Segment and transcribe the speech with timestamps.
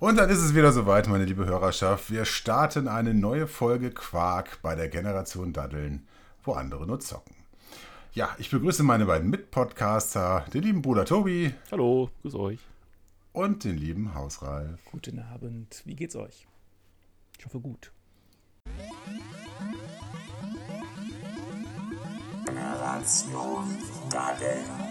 [0.00, 2.10] Und dann ist es wieder soweit, meine liebe Hörerschaft.
[2.10, 6.06] Wir starten eine neue Folge Quark bei der Generation Daddeln,
[6.42, 7.36] wo andere nur zocken.
[8.14, 12.58] Ja, ich begrüße meine beiden Mitpodcaster, den lieben Bruder Tobi Hallo, grüß euch.
[13.32, 14.80] und den lieben Hausralf.
[14.90, 15.82] Guten Abend.
[15.84, 16.48] Wie geht's euch?
[17.38, 17.92] Ich hoffe gut.
[22.46, 23.64] Generation
[24.10, 24.89] Daddeln.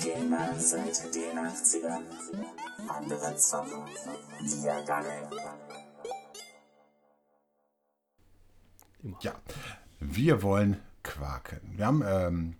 [0.00, 2.02] Gamer seit den 80ern.
[2.88, 3.84] Andere zocken,
[4.40, 5.28] wir daddeln.
[9.20, 9.34] Ja,
[10.00, 11.60] wir wollen quaken.
[11.76, 12.56] Wir haben ähm,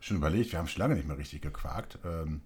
[0.00, 1.98] schon überlegt, wir haben schon lange nicht mehr richtig gequakt.
[2.04, 2.40] Ähm,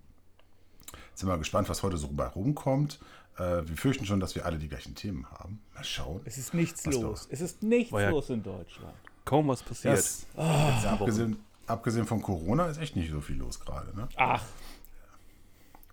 [1.15, 2.99] sind wir gespannt, was heute so bei rumkommt.
[3.37, 5.63] Äh, wir fürchten schon, dass wir alle die gleichen Themen haben.
[5.75, 6.21] Mal schauen.
[6.25, 6.97] Es ist nichts los.
[6.97, 7.29] los?
[7.31, 8.95] Es ist nichts ja- los in Deutschland.
[9.25, 9.97] Kaum was passiert.
[9.99, 13.95] Das, abgesehen, abgesehen von Corona ist echt nicht so viel los gerade.
[13.97, 14.09] Ne?
[14.17, 14.43] Ach,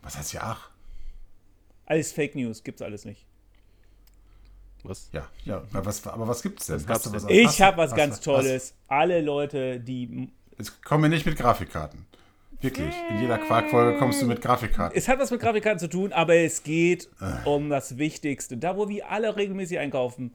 [0.01, 0.69] Was heißt ja ach?
[1.85, 2.63] alles Fake News.
[2.63, 3.25] Gibt's alles nicht.
[4.83, 5.09] Was?
[5.13, 5.63] Ja, ja.
[5.73, 6.87] Aber was, aber was gibt's denn?
[6.87, 7.13] Was denn?
[7.13, 8.73] hast Ich habe was hast- ganz hast- Tolles.
[8.87, 10.29] Alle Leute, die.
[10.57, 12.05] Jetzt kommen wir nicht mit Grafikkarten.
[12.61, 12.93] Wirklich.
[13.09, 14.97] In jeder Quarkfolge kommst du mit Grafikkarten.
[14.97, 17.47] Es hat was mit Grafikkarten zu tun, aber es geht Äh.
[17.47, 18.55] um das Wichtigste.
[18.57, 20.33] Da, wo wir alle regelmäßig einkaufen.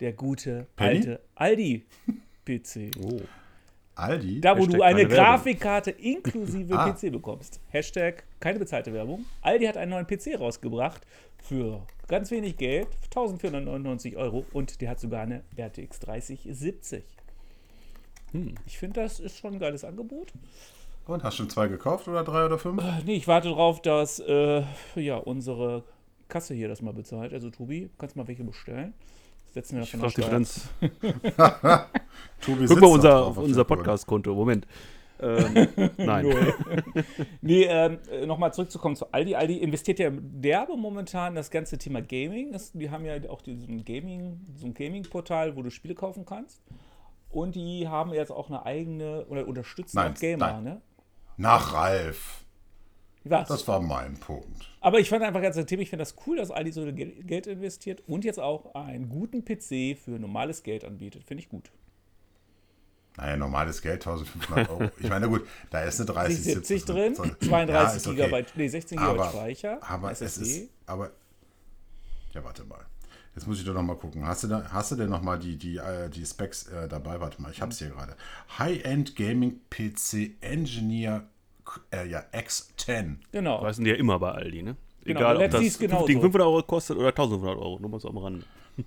[0.00, 0.96] Der gute, Penny?
[0.96, 2.90] alte Aldi-PC.
[3.00, 3.20] Oh.
[4.02, 4.40] Aldi?
[4.40, 5.06] Da, wo Hashtag du eine.
[5.06, 6.90] Grafikkarte inklusive Ah.
[6.90, 7.60] PC bekommst.
[7.68, 9.24] Hashtag keine bezahlte Werbung.
[9.40, 11.02] Aldi hat einen neuen PC rausgebracht
[11.42, 17.02] für ganz wenig Geld, 1499 Euro und der hat sogar eine RTX 3070.
[18.32, 18.54] Hm.
[18.66, 20.32] Ich finde, das ist schon ein geiles Angebot.
[21.06, 22.82] Und hast du schon zwei gekauft oder drei oder fünf?
[22.82, 24.62] Äh, Nee, ich warte darauf, dass äh,
[24.94, 25.84] ja, unsere
[26.28, 27.32] Kasse hier das mal bezahlt.
[27.32, 28.94] Also Tobi, kannst mal welche bestellen.
[29.52, 30.22] Setzen wir Ich davon der frag die.
[30.22, 31.88] Finanz.
[32.40, 33.64] Tobi Guck mal unser, unser.
[33.64, 34.34] Podcast-Konto.
[34.34, 34.66] Moment.
[35.24, 36.26] Ähm, nein.
[37.42, 39.36] Nee, ähm, nochmal zurückzukommen zu Aldi.
[39.36, 42.50] Aldi investiert ja derbe momentan in das ganze Thema Gaming.
[42.50, 46.60] Das, die haben ja auch diesen Gaming, so ein Gaming-Portal, wo du Spiele kaufen kannst.
[47.30, 50.64] Und die haben jetzt auch eine eigene, oder unterstützen Nein, auch Gamer, nein.
[50.64, 50.80] ne?
[51.36, 52.41] Nach Ralf.
[53.24, 53.48] Was?
[53.48, 54.46] Das war mein Punkt.
[54.80, 57.22] Aber ich fand einfach ganz ein Thema, ich finde das cool, dass Aldi so Gel-
[57.22, 61.22] Geld investiert und jetzt auch einen guten PC für normales Geld anbietet.
[61.24, 61.70] Finde ich gut.
[63.16, 64.90] Naja, normales Geld, 1500 Euro.
[64.98, 68.16] Ich meine, gut, da ist eine 30, 70 drin, soll- 32 Ja, okay.
[68.24, 70.62] Gigabyte, nee, 16 Gigabyte Aber- Speicher, Aber es SSD.
[70.64, 71.10] ist, aber,
[72.32, 72.80] ja, warte mal.
[73.34, 74.26] Jetzt muss ich doch noch mal gucken.
[74.26, 77.18] Hast du, da, hast du denn noch mal die, die, äh, die Specs äh, dabei?
[77.20, 78.14] Warte mal, ich hab's hier gerade.
[78.58, 81.24] High-End Gaming PC Engineer
[81.92, 83.16] äh, ja, X10.
[83.32, 83.62] Genau.
[83.62, 84.76] Weißen die ja immer bei Aldi, ne?
[85.04, 86.06] Genau, Egal, ob das genauso.
[86.06, 87.78] Ding 500 Euro kostet oder 1500 Euro.
[87.80, 88.44] Nur mal so am Rande.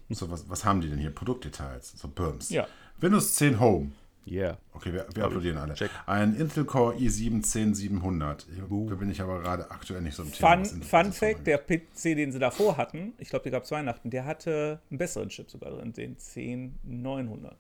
[0.10, 1.12] So, was, was haben die denn hier?
[1.12, 2.50] Produktdetails, so Birms.
[2.50, 2.68] Ja.
[3.00, 3.92] Windows 10 Home.
[4.28, 4.58] Yeah.
[4.74, 5.76] Okay, wir, wir applaudieren alle.
[5.76, 5.92] Check.
[6.08, 8.48] Ein Intel Core i7 10700.
[8.52, 10.66] Hier da bin ich aber gerade aktuell nicht so im Thema.
[10.66, 14.10] Fun, Fun Fact: der PC, den sie davor hatten, ich glaube, der gab zu Weihnachten,
[14.10, 17.56] der hatte einen besseren Chip sogar drin, den 10900.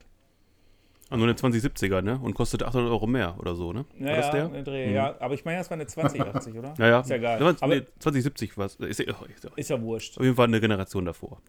[1.09, 2.17] Ah, nur eine 2070er, ne?
[2.19, 3.85] Und kostet 800 Euro mehr oder so, ne?
[3.99, 4.47] War das der?
[4.63, 5.16] Dreh, ja.
[5.19, 6.73] Aber ich meine, das war eine 2080, oder?
[6.79, 6.99] Ja, ja.
[7.01, 7.39] Ist ja geil.
[7.39, 8.75] Ja, Aber nee, 2070 war es.
[8.77, 10.17] Ist, ja- oh, ist ja- ist ja wurscht.
[10.17, 11.41] auf jeden Fall eine Generation davor.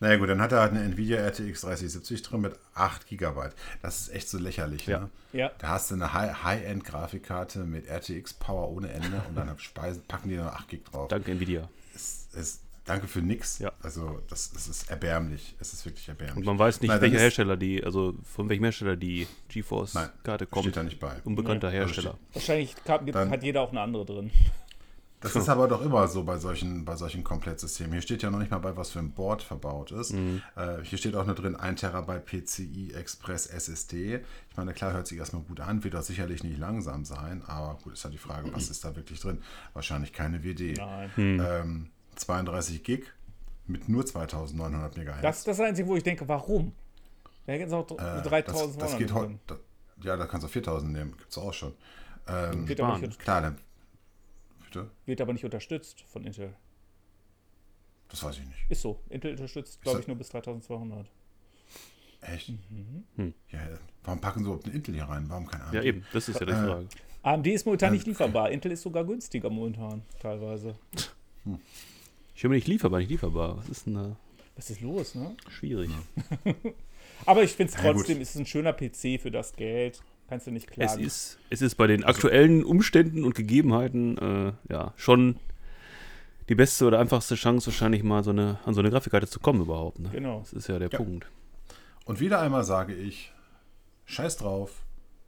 [0.00, 3.50] Naja gut, dann hat er halt eine Nvidia RTX 3070 drin mit 8 GB.
[3.82, 4.86] Das ist echt so lächerlich.
[4.86, 5.00] Ja.
[5.00, 5.10] Ne?
[5.34, 5.50] Ja.
[5.58, 10.30] Da hast du eine High- High-End-Grafikkarte mit RTX Power ohne Ende und dann Speisen, packen
[10.30, 11.08] die noch 8 GB drauf.
[11.08, 11.68] Danke, Nvidia.
[11.94, 13.58] Es, es, danke für nix.
[13.58, 13.72] Ja.
[13.82, 15.54] Also das, das ist erbärmlich.
[15.60, 16.36] Es ist wirklich erbärmlich.
[16.38, 20.46] Und man weiß nicht, Nein, welcher ist- Hersteller die, also von welchem Hersteller die GeForce-Karte
[20.46, 20.64] kommt.
[20.64, 21.12] Steht da nicht bei.
[21.24, 22.18] Unbekannter Also Hersteller.
[22.32, 24.30] Wahrscheinlich kann, gibt, Dann- hat jeder auch eine andere drin.
[25.22, 27.92] Das ist aber doch immer so bei solchen, bei solchen Komplettsystemen.
[27.92, 30.14] Hier steht ja noch nicht mal bei, was für ein Board verbaut ist.
[30.14, 30.40] Mhm.
[30.56, 34.20] Äh, hier steht auch nur drin 1 Terabyte PCI Express SSD.
[34.50, 37.76] Ich meine, klar, hört sich erstmal gut an, wird auch sicherlich nicht langsam sein, aber
[37.82, 39.42] gut, ist halt die Frage, was ist da wirklich drin?
[39.74, 40.78] Wahrscheinlich keine WD.
[40.78, 41.10] Nein.
[41.18, 43.04] Ähm, 32 Gig
[43.66, 45.22] mit nur 2900 MHz.
[45.22, 46.72] Das ist das Einzige, wo ich denke, warum?
[47.46, 49.26] Da hätten sie auch Äh, 3200 das, das geht heute.
[49.28, 49.40] drin.
[49.46, 49.58] da-
[50.02, 51.74] Ja, da kannst du 4000 nehmen, gibt es auch schon.
[52.26, 53.58] Ähm, Wird aber, nicht, klar, dann.
[54.64, 54.88] Bitte?
[55.04, 56.54] wird aber nicht unterstützt von Intel.
[58.08, 58.58] Das weiß ich nicht.
[58.70, 59.00] Ist so.
[59.08, 61.06] Intel unterstützt, glaube das- ich, nur bis 3200.
[62.22, 62.50] Echt?
[63.16, 63.34] Mhm.
[63.50, 63.60] Ja,
[64.04, 65.24] warum packen sie überhaupt einen Intel hier rein?
[65.28, 65.74] Warum kein AMD?
[65.74, 66.88] Ja, eben, das ist ja die Äh, Frage.
[67.22, 68.50] AMD ist momentan Ähm, nicht lieferbar.
[68.50, 70.74] Intel ist sogar günstiger momentan, teilweise.
[72.40, 73.58] Ich höre mir nicht lieferbar, nicht lieferbar.
[73.58, 74.16] Was ist denn da
[74.56, 75.36] Was ist los, ne?
[75.50, 75.90] schwierig?
[77.26, 80.02] Aber ich finde es Ja, trotzdem, es ist ein schöner PC für das Geld.
[80.26, 81.02] Kannst du nicht Es klagen.
[81.04, 85.36] ist, es ist bei den aktuellen Umständen und Gegebenheiten äh, ja schon
[86.48, 89.60] die beste oder einfachste Chance, wahrscheinlich mal so eine, an so eine Grafikkarte zu kommen
[89.60, 89.98] überhaupt.
[89.98, 90.08] Ne?
[90.10, 90.40] Genau.
[90.40, 90.96] Das ist ja der Ja.
[90.96, 91.26] Punkt.
[92.06, 93.32] Und wieder einmal sage ich,
[94.06, 94.86] scheiß drauf,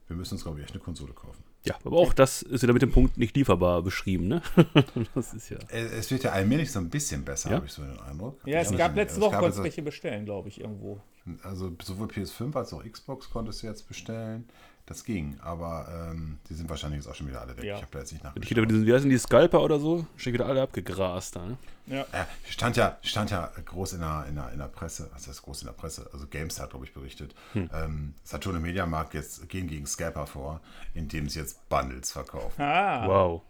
[0.09, 1.44] wir müssen uns, glaube ich, echt eine Konsole kaufen.
[1.64, 4.43] Ja, aber auch das ist wieder mit dem Punkt nicht lieferbar beschrieben, ne?
[5.14, 5.59] das ist ja.
[5.70, 7.56] Es wird ja allmählich so ein bisschen besser, Ja?
[7.56, 8.41] habe ich so den Eindruck.
[8.47, 11.00] Ja, es Ja, gab letzte gab Woche konntest also- du welche bestellen, glaube ich, irgendwo.
[11.44, 14.44] Also sowohl PS5 als auch Xbox konntest du jetzt bestellen.
[14.92, 17.64] Das ging, aber ähm, die sind wahrscheinlich jetzt auch schon wieder alle weg.
[17.64, 17.76] Ja.
[17.76, 18.50] Ich habe da jetzt nicht Ich nachgeschaut.
[18.50, 20.06] wieder diesen, wie heißen die Scalper oder so?
[20.16, 21.56] Steht wieder alle abgegrast da, ne?
[21.86, 22.04] Ja.
[22.12, 25.42] Ja, stand ja, stand ja groß in der, in der, in der Presse, was heißt
[25.42, 26.08] groß in der Presse?
[26.12, 27.34] Also Games hat, glaube ich, berichtet.
[27.54, 30.60] Ähm, Saturn und Mediamarkt jetzt gehen gegen Scalper vor,
[30.94, 32.60] indem sie jetzt Bundles verkaufen.
[32.62, 33.42] Ah, Wow.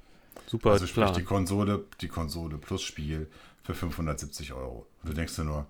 [0.47, 1.15] Super Also sprich Plan.
[1.15, 3.29] die Konsole, die Konsole plus Spiel
[3.65, 4.87] für 570 Euro.
[5.03, 5.67] Und du denkst dir nur,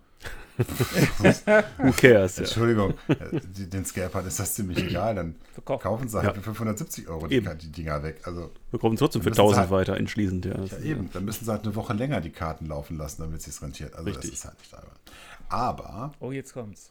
[1.78, 2.36] Who cares?
[2.36, 2.42] Ja.
[2.44, 5.82] Entschuldigung, äh, den Scalpern ist das ziemlich egal, dann Verkaufen.
[5.82, 6.34] kaufen sie halt Ja.
[6.34, 8.20] für 570 Euro die, die Dinger weg.
[8.24, 10.58] Also Wir kommen trotzdem für Dann müssen sie 1000 halt- weiter entschließend, ja.
[10.62, 11.10] Ja, eben.
[11.12, 13.94] Dann müssen sie halt eine Woche länger die Karten laufen lassen, damit es sich rentiert.
[13.94, 14.30] Also Richtig.
[14.30, 14.96] das ist halt nicht albern.
[15.48, 16.90] Aber Oh, jetzt kommt's.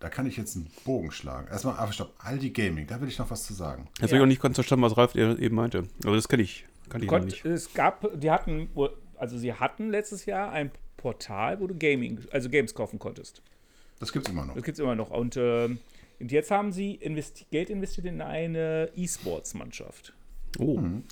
[0.00, 1.48] da kann ich jetzt einen Bogen schlagen.
[1.48, 3.88] Erstmal, aber stopp, Aldi Gaming, da will ich noch was zu sagen.
[4.00, 5.84] Jetzt habe ich auch nicht ganz verstanden, was Ralf eben meinte.
[6.04, 6.66] Aber das kenne ich.
[6.88, 7.44] Kann ich Konnt, nicht.
[7.44, 8.68] es gab, die hatten,
[9.16, 13.42] also sie hatten letztes Jahr ein Portal, wo du Gaming, also Games kaufen konntest.
[13.98, 14.54] Das gibt es immer noch.
[14.54, 15.10] Das gibt es immer noch.
[15.10, 15.78] Und, ähm,
[16.20, 20.14] und jetzt haben sie investi Geld investiert in eine E-Sports-Mannschaft.
[20.58, 21.04] Oh, Mhm.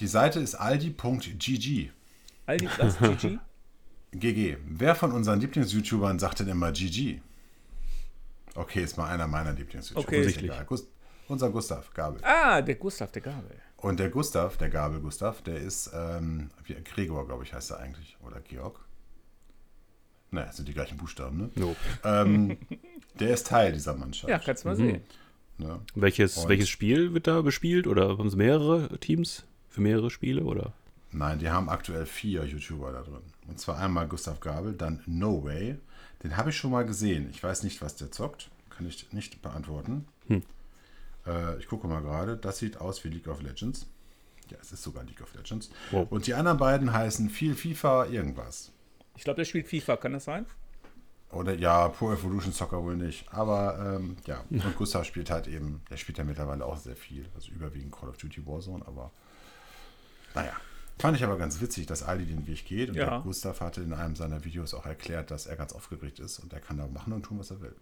[0.00, 1.90] Die Seite ist aldi.gg.
[2.46, 2.98] Aldi, was?
[2.98, 3.38] GG?
[4.12, 4.56] GG.
[4.66, 7.20] Wer von unseren Lieblings-YouTubern sagt denn immer GG?
[8.56, 10.08] Okay, ist mal einer meiner Lieblings-YouTuber.
[10.08, 10.64] Okay.
[10.66, 10.88] Gust
[11.28, 12.20] unser Gustav Gabel.
[12.22, 13.56] Ah, der Gustav, der Gabel.
[13.78, 17.78] Und der Gustav, der Gabel Gustav, der ist, ähm, wie, Gregor, glaube ich, heißt er
[17.78, 18.16] eigentlich.
[18.26, 18.83] Oder Georg.
[20.34, 21.50] Naja, sind die gleichen Buchstaben, ne?
[21.56, 21.76] no.
[22.04, 22.56] ähm,
[23.18, 24.28] der ist Teil dieser Mannschaft.
[24.30, 24.78] Ja, kannst du mal Mhm.
[24.90, 25.02] sehen.
[25.58, 25.80] Ne?
[25.94, 27.86] Welches, Und- welches Spiel wird da bespielt?
[27.86, 30.42] Oder haben sie mehrere Teams für mehrere Spiele?
[30.44, 30.72] Oder?
[31.12, 33.20] Nein, die haben aktuell vier YouTuber da drin.
[33.46, 35.76] Und zwar einmal Gustav Gabel, dann No Way.
[36.24, 37.28] Den habe ich schon mal gesehen.
[37.30, 38.50] Ich weiß nicht, was der zockt.
[38.70, 40.06] Kann ich nicht beantworten.
[41.26, 42.36] Äh, ich gucke mal gerade.
[42.36, 43.86] Das sieht aus wie League of Legends.
[44.50, 45.70] Ja, es ist sogar League of Legends.
[45.90, 46.06] Wow.
[46.10, 48.72] Und die anderen beiden heißen viel FIFA irgendwas.
[49.16, 50.46] Ich glaube, der spielt FIFA, kann das sein?
[51.30, 53.26] Oder ja, Pro Evolution Soccer wohl nicht.
[53.32, 57.26] Aber ähm, ja, und Gustav spielt halt eben, der spielt ja mittlerweile auch sehr viel.
[57.34, 59.10] Also überwiegend Call of Duty Warzone, aber
[60.34, 60.52] naja.
[61.00, 62.90] Fand ich aber ganz witzig, dass Ali den Weg geht.
[62.90, 63.10] Und Ja.
[63.10, 66.52] der Gustav hatte in einem seiner Videos auch erklärt, dass er ganz aufgeregt ist und
[66.52, 67.74] er kann da machen und tun, was er will.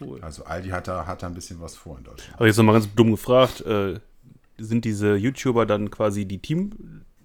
[0.00, 0.20] Cool.
[0.22, 2.36] Also Aldi hat da, hat da ein bisschen was vor in Deutschland.
[2.36, 3.98] Aber jetzt nochmal ganz dumm gefragt: äh,
[4.58, 6.38] Sind diese YouTuber dann quasi die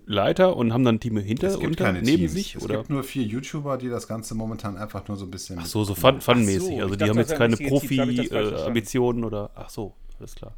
[0.05, 2.33] Teamleiter und haben dann Team hinter, Es gibt unter, keine neben Teams.
[2.33, 2.55] sich?
[2.55, 2.77] Es Oder?
[2.77, 5.59] gibt nur vier YouTuber, die das Ganze momentan einfach nur so ein bisschen.
[5.59, 6.73] Ach so, so fun, funmäßig.
[6.75, 7.57] Ach so, also die haben jetzt keine?
[7.57, 9.51] Profi-Ambitionen oder.
[9.55, 10.55] Ach so, alles klar.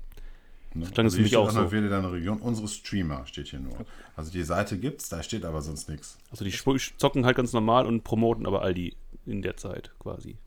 [0.73, 0.83] Ne?
[0.83, 1.71] Das klang mich steht auch noch, so.
[1.71, 2.39] Wähle deine Region.
[2.39, 3.77] Unsere Streamer steht hier nur.
[4.15, 6.17] Also die Seite gibt's, da steht aber sonst nichts.
[6.29, 6.51] Also die
[6.97, 8.95] zocken halt ganz normal und promoten aber Aldi
[9.25, 10.37] in der Zeit quasi.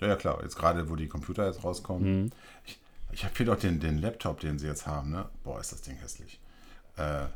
[0.00, 0.38] Ja, ja, klar.
[0.42, 2.22] Jetzt gerade, wo die Computer jetzt rauskommen.
[2.22, 2.30] Mhm.
[2.64, 2.78] Ich,
[3.12, 5.10] ich habe hier doch den, den Laptop, den sie jetzt haben.
[5.10, 5.28] Ne?
[5.42, 6.40] Boah, ist das Ding hässlich.
[6.96, 7.26] Äh,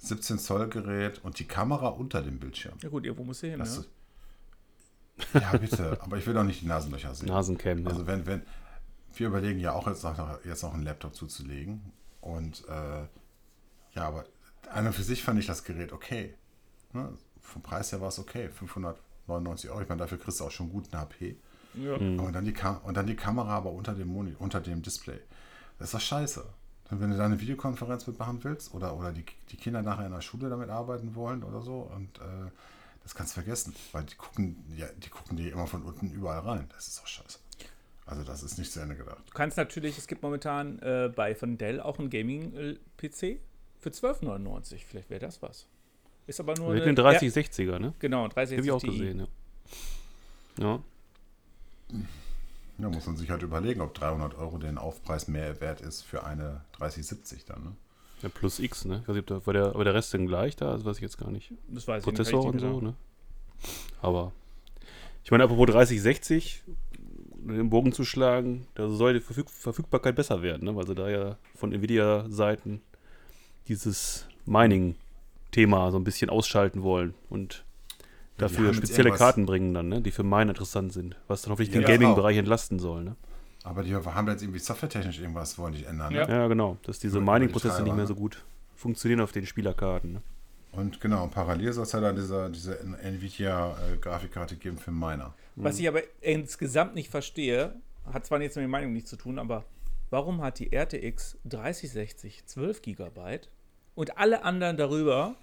[0.00, 2.74] 17 Zoll Gerät und die Kamera unter dem Bildschirm.
[2.82, 3.84] Ja gut, irgendwo muss er hin, Das ne?
[3.84, 5.98] ist, ja, bitte.
[6.00, 7.28] aber ich will doch nicht die Nasenlöcher sehen.
[7.28, 7.88] Nasencam, ja.
[7.90, 8.42] Also wenn, wenn,
[9.14, 11.92] wir überlegen ja auch jetzt noch, jetzt noch einen Laptop zuzulegen.
[12.20, 13.02] Und äh,
[13.94, 14.24] ja, aber
[14.70, 16.34] an und für sich fand ich das Gerät okay.
[16.92, 17.12] Ne?
[17.40, 18.48] Vom Preis her war es okay.
[18.48, 19.82] 599 Euro.
[19.82, 21.36] Ich meine, dafür kriegst du auch schon gut einen HP.
[21.74, 21.94] Ja.
[21.94, 25.20] Und, dann die Kam und dann die Kamera aber unter dem, Moni unter dem Display.
[25.78, 26.44] Das ist doch scheiße.
[26.90, 30.12] Und wenn du da eine Videokonferenz mitmachen willst oder, oder die, die Kinder nachher in
[30.12, 32.50] der Schule damit arbeiten wollen oder so, und äh,
[33.02, 33.74] das kannst du vergessen.
[33.92, 36.68] Weil die gucken, ja, die gucken dir immer von unten überall rein.
[36.74, 37.38] Das ist doch scheiße.
[38.06, 39.22] Also das ist nicht zu Ende gedacht.
[39.26, 43.38] Du kannst natürlich, es gibt momentan äh, bei von Dell auch einen Gaming-PC
[43.78, 44.80] für 12,99.
[44.84, 45.66] Vielleicht wäre das was.
[46.26, 47.86] Ist aber nur Mit eine, den 3060er, ne?
[47.86, 49.26] Ja, genau, 30 Habe ich auch gesehen, ja.
[50.58, 50.80] Ja,
[52.80, 56.24] Ja, muss man sich halt überlegen, ob 300 Euro den Aufpreis mehr wert ist für
[56.24, 57.62] eine 3070 dann.
[57.64, 57.72] Ne?
[58.22, 59.00] ja plus X, ne?
[59.02, 60.72] Ich weiß nicht, ob da- war der, war der Rest denn gleich da?
[60.72, 61.52] Das weiß ich jetzt gar nicht.
[61.68, 62.94] Das weiß Prozessor ich und nicht so, richtig ne?
[64.02, 64.32] Aber
[65.24, 66.62] ich meine, apropos 3060,
[67.42, 70.76] um den Bogen zu schlagen, da soll die Verfüg Verfügbarkeit besser werden, ne?
[70.76, 72.80] Weil sie da ja von Nvidia-Seiten
[73.68, 77.64] dieses Mining-Thema so ein bisschen ausschalten wollen und
[78.40, 80.00] dafür spezielle Karten bringen dann, ne?
[80.00, 83.16] Die für Mine interessant sind, was dann hoffentlich den Ja, Gaming-Bereich entlasten soll, ne?
[83.62, 86.14] Aber die haben jetzt irgendwie softwaretechnisch irgendwas, wollen die ändern.
[86.14, 86.26] Ja.
[86.26, 86.32] Ne?
[86.32, 88.06] Ja, genau, dass diese Mining-Prozesse nicht mehr ne?
[88.08, 88.42] so gut
[88.74, 90.22] funktionieren auf den Spielerkarten, ne?
[90.72, 95.34] Und genau, parallel soll es ja dann diese, diese Nvidia-Grafikkarte geben für Miner.
[95.56, 95.80] Was Mhm.
[95.80, 97.74] ich aber insgesamt nicht verstehe,
[98.12, 99.64] hat zwar jetzt mit der Meinung nichts zu tun, aber
[100.10, 103.40] warum hat die RTX 3060 12 GB
[103.96, 105.34] und alle anderen darüber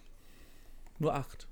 [1.00, 1.48] nur 8?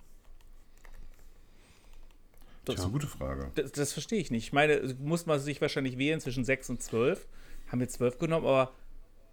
[2.65, 3.51] Das ist eine gute Frage.
[3.55, 4.45] Das, das verstehe ich nicht.
[4.45, 7.25] Ich meine, muss man sich wahrscheinlich wählen zwischen 6 und 12.
[7.71, 8.71] Haben wir 12 genommen, aber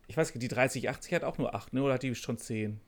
[0.09, 1.83] ich weiß nicht, die 3080 hat auch nur 8, ne?
[1.83, 2.81] Oder hat die schon 10?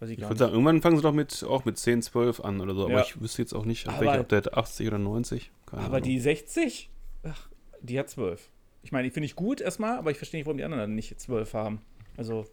[0.00, 2.60] Weiß ich Ich würde sagen, irgendwann fangen sie doch mit, auch mit 10, 12 an
[2.60, 2.84] oder so.
[2.84, 3.02] Aber Ja.
[3.02, 5.50] ich wüsste jetzt auch nicht, welcher, ob der hat 80 oder 90.
[5.66, 6.08] Keine Aber Ahnung.
[6.08, 6.90] die 60,
[7.24, 7.48] ach,
[7.80, 8.48] die hat 12.
[8.82, 10.94] Ich meine, die finde ich gut erstmal, aber ich verstehe nicht, warum die anderen dann
[10.94, 11.80] nicht 12 haben.
[12.16, 12.46] Also,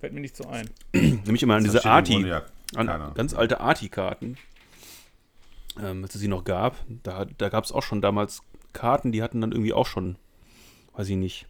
[0.00, 0.68] fällt mir nicht so ein.
[0.94, 4.36] Nämlich immer an diese Arti, ja an ganz alte Arti-Karten,
[5.82, 6.76] ähm, als es sie noch gab.
[7.02, 8.42] Da, da gab es auch schon damals
[8.72, 10.16] Karten, die hatten dann irgendwie auch schon,
[10.94, 11.46] weiß ich nicht,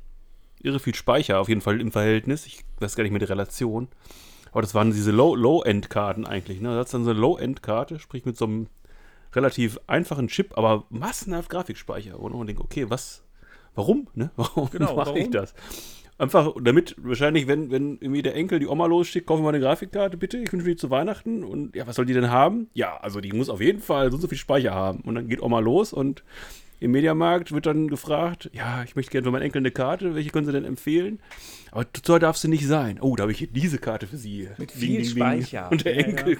[0.62, 2.46] irre viel Speicher, auf jeden Fall im Verhältnis.
[2.46, 3.88] Ich weiß gar nicht mehr die Relation.
[4.50, 6.60] Aber das waren diese Low- Low-End-Karten eigentlich.
[6.60, 6.74] Ne?
[6.74, 8.66] Das ist dann so eine Low-End-Karte, sprich mit so einem
[9.34, 12.18] relativ einfachen Chip, aber massenhaft Grafikspeicher.
[12.18, 13.22] Und man denkt, okay, was,
[13.74, 14.08] warum?
[14.14, 14.30] Ne?
[14.36, 15.54] Warum Genau, mache ich das?
[16.18, 20.16] Einfach damit, wahrscheinlich, wenn, wenn irgendwie der Enkel die Oma losschickt, kaufen wir eine Grafikkarte,
[20.16, 21.44] bitte, ich wünsche die zu Weihnachten.
[21.44, 22.68] Und ja, was soll die denn haben?
[22.74, 25.00] Ja, also die muss auf jeden Fall so und so viel Speicher haben.
[25.02, 26.24] Und dann geht Oma los und
[26.80, 30.30] im Mediamarkt wird dann gefragt, ja, ich möchte gerne für meinen Enkel eine Karte, welche
[30.30, 31.20] können Sie denn empfehlen?
[31.70, 32.98] Aber zu teuer darf sie nicht sein.
[33.00, 34.48] Oh, da habe ich hier diese Karte für Sie.
[34.58, 35.70] Mit viel Speicher.
[35.70, 36.38] Und der Ja, Enkel,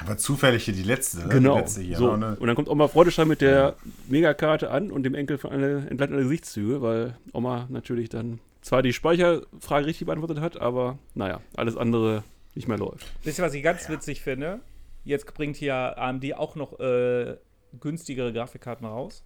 [0.00, 1.20] Ja, war zufällig hier die letzte.
[1.20, 1.28] Ne?
[1.28, 1.54] genau.
[1.54, 1.96] Die letzte hier.
[1.96, 2.10] so.
[2.10, 3.76] Eine, Und dann kommt Oma Freudeschein mit der
[4.08, 8.82] Megakarte an und dem Enkel von eine, entgleiten alle Gesichtszüge, weil Oma natürlich dann zwar
[8.82, 13.06] die Speicherfrage richtig beantwortet hat, aber naja, alles andere nicht mehr läuft.
[13.22, 14.60] Wisst ihr, was ich ganz witzig finde?
[15.04, 17.36] Jetzt bringt hier AMD auch noch äh,
[17.78, 19.24] günstigere Grafikkarten raus.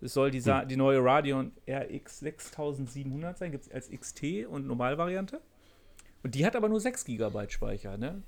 [0.00, 0.66] Es soll die, Hm.
[0.68, 5.40] Die neue Radeon RX 6700 sein, gibt es als XT und Normalvariante.
[6.24, 8.22] Und die hat aber nur 6 GB Speicher, ne?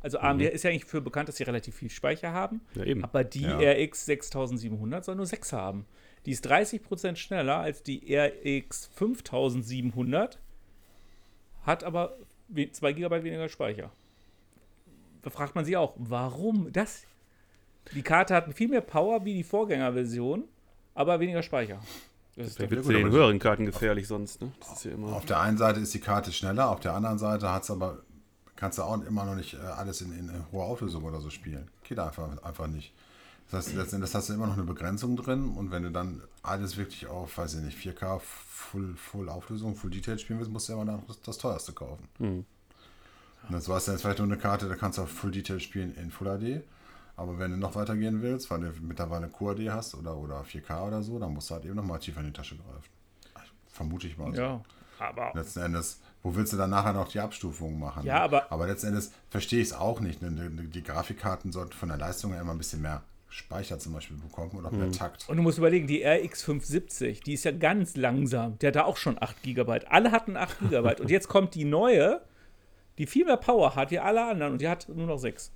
[0.00, 2.62] Also AMD ist ja eigentlich für bekannt, dass sie relativ viel Speicher haben.
[2.74, 2.80] Mhm.
[2.80, 3.04] Ja, eben.
[3.04, 3.58] Aber die Ja.
[3.58, 5.86] RX 6700 soll nur 6 haben.
[6.26, 10.38] Die ist 30% schneller als die RX 5700,
[11.64, 12.16] hat aber
[12.54, 13.90] 2 GB weniger Speicher.
[15.22, 17.04] Da fragt man sich auch, warum das?
[17.94, 20.44] Die Karte hat viel mehr Power wie die Vorgängerversion,
[20.94, 21.80] aber weniger Speicher.
[22.36, 24.52] Das ist wird gut, den höheren Karten gefährlich sonst, ne?
[24.60, 25.12] Das ist ja immer.
[25.12, 28.02] auf der einen Seite ist die Karte schneller, auf der anderen Seite hat's aber,
[28.56, 31.68] kannst du auch immer noch nicht äh, alles in, in hoher Auflösung oder so spielen.
[31.82, 32.94] Geht einfach, einfach nicht.
[33.50, 36.76] Das heißt, letztendlich hast du immer noch eine Begrenzung drin und wenn du dann alles
[36.76, 40.72] wirklich auf, weiß ich nicht, 4K, Full, Full Auflösung, Full Detail spielen willst, musst du
[40.72, 42.08] immer noch das, das teuerste kaufen.
[42.18, 42.44] Hm.
[43.48, 45.94] Und das war jetzt vielleicht nur eine Karte, da kannst du auch Full Detail spielen
[45.96, 46.62] in Full HD.
[47.16, 51.02] Aber wenn du noch weitergehen willst, weil du mittlerweile QHD hast oder, oder 4K oder
[51.02, 52.88] so, dann musst du halt eben nochmal tiefer in die Tasche greifen.
[53.68, 54.40] Vermute ich mal so.
[54.40, 54.60] ja,
[54.98, 58.04] aber Letzten Endes, wo willst du dann nachher noch die Abstufung machen?
[58.06, 60.22] Ja, aber- aber letzten Endes verstehe ich es auch nicht.
[60.22, 60.30] Ne?
[60.50, 64.16] Die, die Grafikkarten sollten von der Leistung her immer ein bisschen mehr Speicher zum Beispiel
[64.18, 65.28] bekommen oder mehr Takt.
[65.28, 68.58] Und du musst überlegen, die RX 570, die ist ja ganz langsam.
[68.58, 69.80] Der hat da auch schon 8 GB.
[69.88, 71.00] Alle hatten 8 GB.
[71.00, 72.20] und jetzt kommt die neue,
[72.98, 75.50] die viel mehr Power hat wie alle anderen und die hat nur noch 6.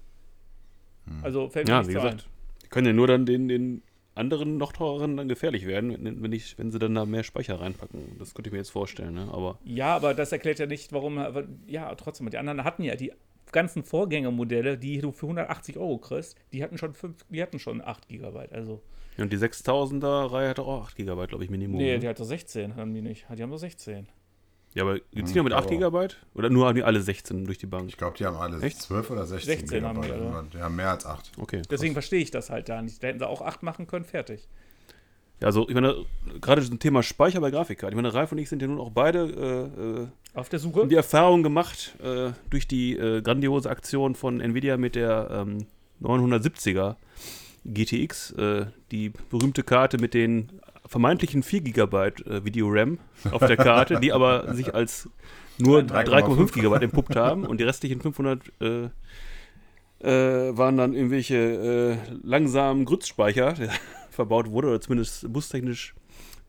[1.23, 2.27] Also fällt mir Ja, nicht wie so gesagt,
[2.65, 3.83] die können ja nur dann den, den
[4.15, 7.61] anderen noch teureren dann gefährlich werden, wenn, wenn, ich, wenn sie dann da mehr Speicher
[7.61, 8.17] reinpacken.
[8.19, 9.29] Das könnte ich mir jetzt vorstellen, ne?
[9.31, 9.77] Aber ein.
[9.77, 11.19] Ja, aber das erklärt ja nicht, warum.
[11.19, 13.13] aber- Ja, trotzdem, die anderen hatten ja die
[13.53, 17.81] ganzen Vorgängermodelle, die du für 180 Euro kriegst, die hatten schon, 5, die hatten schon
[17.83, 18.49] 8 GB.
[18.51, 18.83] Also,
[19.17, 21.77] ja, und die 6000er Reihe hat auch 8 GB, glaube ich, Minimum.
[21.79, 21.99] nee, ne?
[22.01, 23.27] die hat doch 16, haben die nicht.
[23.37, 24.07] Die haben doch 16.
[24.75, 26.15] Ja, aber die Hm, ziehen ja mit ich 8 glaube GB?
[26.35, 27.89] Oder nur haben die alle 16 durch die Bank?
[27.89, 28.83] Ich glaube, die haben alle Echt?
[28.83, 30.29] 12 oder 16, 16 haben die, Gigabyte.
[30.29, 30.43] oder?
[30.53, 31.33] Die haben mehr als 8.
[31.39, 31.63] Okay.
[31.71, 33.03] Deswegen verstehe ich das halt da nicht.
[33.03, 34.47] Da hätten sie auch 8 machen können, fertig.
[35.41, 35.95] Ja, also, ich meine,
[36.41, 37.97] gerade zum Thema Speicher bei Grafikkarten.
[37.97, 40.07] Ich meine, Ralf und ich sind ja nun auch beide äh, äh,
[40.39, 40.87] Auf der haben Suche?
[40.87, 45.67] die Erfahrung gemacht äh, durch die äh, grandiose Aktion von Nvidia mit der ähm,
[46.03, 46.97] 970er
[47.65, 50.53] GTX, äh, die berühmte Karte mit den
[50.87, 52.99] vermeintlichen 4 GB äh, Video-RAM
[53.31, 55.11] auf der Karte, die aber sich als
[55.59, 58.89] nur 3,5 GB entpuppt haben und die restlichen 500 äh,
[60.01, 63.55] äh, waren dann irgendwelche äh, langsamen Grützspeicher,
[64.17, 65.95] verbaut wurde oder zumindest bustechnisch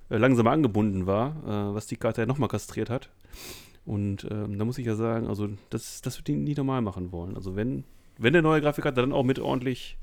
[0.09, 1.35] äh, langsamer angebunden war,
[1.71, 3.09] äh, was die Karte ja nochmal kastriert hat.
[3.85, 7.11] Und ähm, da muss ich ja sagen, also das, das wird die nie normal machen
[7.11, 7.35] wollen.
[7.35, 7.83] Also wenn,
[8.17, 9.97] wenn der neue Grafikkarte, dann auch mit ordentlich,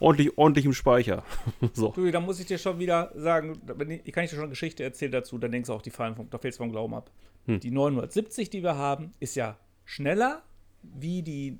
[0.00, 1.24] ordentlich, ordentlichem Speicher.
[1.72, 1.92] so.
[1.92, 3.58] Du, da muss ich dir schon wieder sagen,
[4.04, 6.14] ich, kann ich dir schon eine Geschichte erzählen dazu, dann denkst du auch, die fallen
[6.14, 7.10] vom, da fällst du vom Glauben ab.
[7.46, 7.60] Hm.
[7.60, 10.42] Die 970, die wir haben, ist ja schneller
[10.82, 11.58] wie die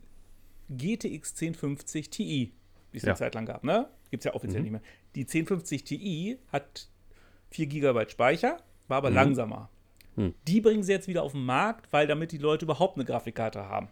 [0.68, 2.52] GTX 1050 Ti,
[2.92, 3.10] die es Ja.
[3.10, 3.88] eine Zeit lang gab, ne?
[4.10, 4.64] Gibt es ja offiziell Mhm.
[4.64, 4.82] nicht mehr.
[5.14, 6.88] Die 1050 Ti hat
[7.50, 9.16] 4 GB Speicher, war aber Mhm.
[9.16, 9.68] langsamer.
[10.16, 10.34] Hm.
[10.46, 13.66] Die bringen sie jetzt wieder auf den Markt, weil damit die Leute überhaupt eine Grafikkarte
[13.68, 13.88] haben.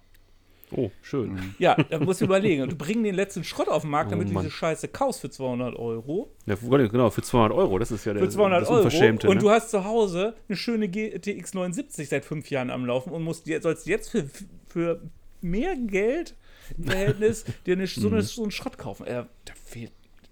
[0.72, 1.36] Oh, schön.
[1.58, 2.68] Ja, da musst du überlegen.
[2.68, 4.44] Du bringst den letzten Schrott auf den Markt, Oh damit du Mann.
[4.44, 6.30] diese Scheiße kaufst für 200 Euro.
[6.46, 9.28] Ja, genau, für 200 Euro, das ist ja der, für 200 das Euro Unverschämte.
[9.28, 9.40] und ne?
[9.42, 13.46] du hast zu Hause eine schöne GTX 79 seit fünf Jahren am Laufen und musst,
[13.62, 14.26] sollst jetzt für,
[14.68, 15.00] für
[15.40, 16.36] mehr Geld
[16.78, 18.14] im Verhältnis dir eine, so, Mhm.
[18.14, 19.06] eine, so einen Schrott kaufen.
[19.08, 19.90] Äh, da fehlt,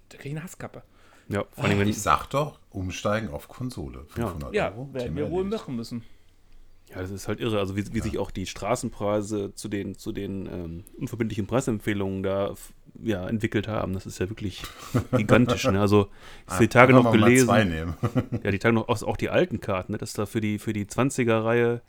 [0.09, 0.83] da krieg ich eine Hasskappe.
[1.29, 4.05] ja, vor allem, wenn Ich sag doch, umsteigen auf Konsole.
[4.09, 4.93] 500 Ja, Euro.
[4.93, 6.03] werden Thema wir wohl machen müssen.
[6.91, 7.59] Ja, das ist halt irre.
[7.59, 12.55] Also wie, wie sich auch die Straßenpreise zu den, zu den ähm, unverbindlichen Preisempfehlungen da
[13.03, 13.93] ja, entwickelt haben.
[13.93, 14.63] Das ist ja wirklich
[15.13, 15.65] gigantisch.
[15.67, 15.79] Ne?
[15.81, 16.09] Also
[16.47, 17.47] ich habe die Tage noch man mal gelesen.
[17.47, 17.95] zwei nehmen.
[18.43, 19.99] Ja, die Tage noch auch, auch die alten Karten, ne?
[19.99, 21.83] dass da für die, für die 20er-Reihe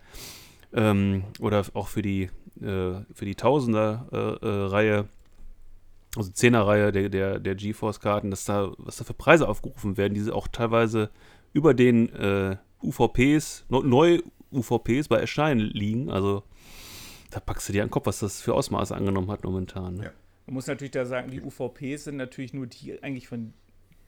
[0.74, 2.24] ähm, oder auch für die,
[2.62, 5.08] äh, für die Tausender-Reihe,
[6.16, 10.32] also 10er-Reihe der, der, der GeForce-Karten, dass da, was da für Preise aufgerufen werden, die
[10.32, 11.10] auch teilweise
[11.54, 16.10] über den äh, UVPs, neu- UVPs bei Erscheinen liegen.
[16.10, 16.44] Also
[17.32, 19.96] da packst du dir an den Kopf, was das für Ausmaße angenommen hat momentan.
[19.96, 20.04] Ne?
[20.06, 20.12] Ja.
[20.48, 23.54] Man muss natürlich da sagen, die UVPs sind natürlich nur die eigentlich von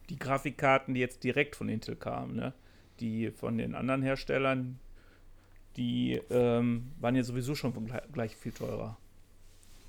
[0.10, 2.36] die Grafikkarten, die jetzt direkt von Intel kamen.
[2.36, 2.54] Ne?
[3.00, 4.80] Die von den anderen Herstellern,
[5.78, 8.98] die ähm, waren ja sowieso schon gleich, gleich viel teurer.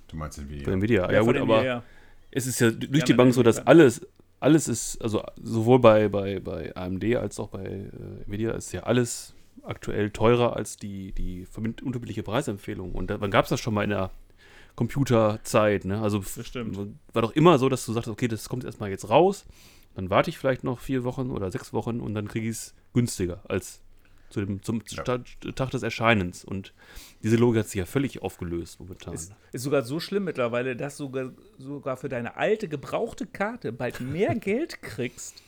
[0.09, 0.73] Du meinst den Bei Video.
[0.73, 1.11] Nvidia.
[1.11, 1.63] Ja, von gut, aber.
[1.63, 1.83] her,
[2.33, 4.07] es ist ja durch Ja, die Bank so, dass alles,
[4.41, 8.83] alles ist, also sowohl bei, bei, bei AMD als auch bei äh, Nvidia ist ja
[8.83, 12.93] alles aktuell teurer als die, die unterschiedliche Preisempfehlung.
[12.93, 14.11] Und da, wann gab es das schon mal in der
[14.75, 15.85] Computerzeit?
[15.85, 16.01] Ne?
[16.01, 16.25] Also
[17.13, 19.45] war doch immer so, dass du sagst, okay, das kommt erstmal jetzt raus,
[19.95, 22.75] dann warte ich vielleicht noch vier Wochen oder sechs Wochen und dann kriege ich es
[22.95, 23.82] günstiger als
[24.33, 25.03] zu dem, zum Ja.
[25.55, 26.45] Tag des Erscheinens.
[26.45, 26.73] Und
[27.23, 29.15] diese Logik hat sich ja völlig aufgelöst momentan.
[29.15, 33.73] Ist, ist sogar so schlimm mittlerweile, dass du sogar, sogar für deine alte, gebrauchte Karte
[33.73, 35.43] bald mehr Geld kriegst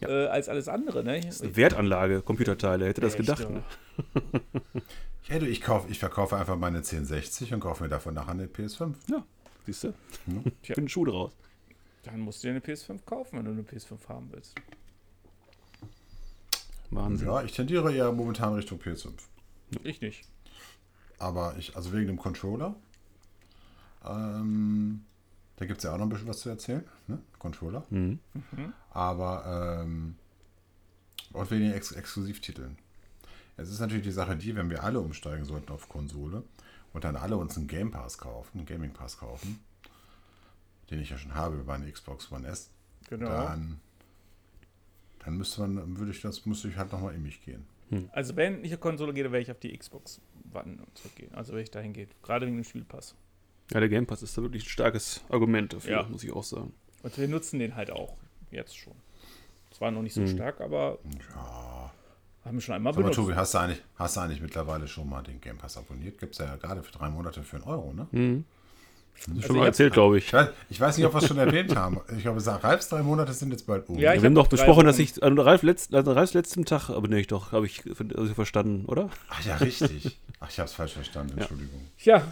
[0.00, 0.08] Ja.
[0.08, 1.02] äh, als alles andere.
[1.04, 1.20] Ne?
[1.20, 3.48] Das ist eine Wertanlage, Computerteile, hätte das gedacht.
[3.48, 3.62] Ne?
[5.28, 8.46] Ja, du, ich, kauf, ich verkaufe einfach meine 1060 und kaufe mir davon nachher eine
[8.46, 8.94] PS5.
[9.10, 9.24] Ja,
[9.64, 9.88] siehst du?
[10.24, 10.42] Tja.
[10.62, 11.32] Ich bin ein Schuh draus.
[12.04, 14.54] Dann musst du dir eine PS5 kaufen, wenn du eine PS5 haben willst.
[16.90, 17.28] Wahnsinn.
[17.28, 19.12] Ja, ich tendiere eher momentan Richtung PS5.
[19.82, 20.24] Ich nicht.
[21.18, 22.74] Aber ich, also wegen dem Controller,
[24.04, 25.04] ähm,
[25.56, 27.18] da gibt es ja auch noch ein bisschen was zu erzählen, ne?
[27.38, 27.84] Controller.
[27.90, 28.18] Mhm.
[28.90, 30.16] Aber, ähm,
[31.32, 32.76] und wegen den Ex Exklusivtiteln.
[33.56, 36.42] Es ist natürlich die Sache die, wenn wir alle umsteigen sollten auf Konsole
[36.92, 39.58] und dann alle uns einen Game Pass kaufen, einen Gaming Pass kaufen,
[40.90, 42.70] den ich ja schon habe über meine Xbox One S,
[43.08, 43.28] Genau.
[43.30, 43.80] dann,
[45.26, 47.66] dann müsste man, würde ich das, müsste ich halt nochmal in mich gehen.
[48.12, 50.20] Also wenn ich eine Konsole gehe, dann werde ich auf die Xbox
[50.54, 51.32] One zurückgehen.
[51.34, 52.08] Also wenn ich dahin gehe.
[52.22, 53.14] Gerade wegen dem Spielpass.
[53.72, 56.02] Ja, der Game Pass ist da wirklich ein starkes Argument dafür, Ja.
[56.08, 56.72] muss ich auch sagen.
[57.02, 58.16] Und wir nutzen den halt auch.
[58.50, 58.94] Jetzt schon.
[59.72, 60.28] Zwar noch nicht so Mhm.
[60.28, 60.98] stark, aber
[61.34, 61.92] Ja.
[62.44, 63.16] haben wir schon einmal Sag mal, benutzt.
[63.18, 66.18] Tobi, hast du, eigentlich, hast du eigentlich mittlerweile schon mal den Game Pass abonniert?
[66.18, 68.06] Gibt es ja gerade für drei Monate für einen Euro, ne?
[68.12, 68.44] Mhm.
[69.28, 70.26] Also Schon mal ich erzählt, glaube ich.
[70.26, 72.00] Ich weiß, ich weiß nicht, ob wir es schon erwähnt haben.
[72.16, 73.98] Ich glaube, Ralfs drei Monate sind jetzt bald um.
[73.98, 76.90] Ja, wir haben hab doch besprochen, dass ich an Ralf, letzt, an Ralfs letzten Tag
[76.90, 77.82] abonniere ich doch, habe ich,
[78.16, 79.10] also verstanden, oder?
[79.28, 80.18] Ach ja, richtig.
[80.40, 81.38] Ach, ich habe es falsch verstanden.
[81.38, 81.80] Entschuldigung.
[81.98, 82.22] Tja,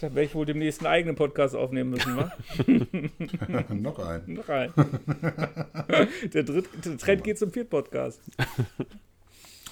[0.00, 2.32] da werde ich wohl demnächst einen eigenen Podcast aufnehmen müssen, wa?
[3.74, 4.22] Noch ein.
[4.26, 4.72] Noch ein.
[6.32, 8.20] der, dritte, der Trend geht zum Viert-Podcast.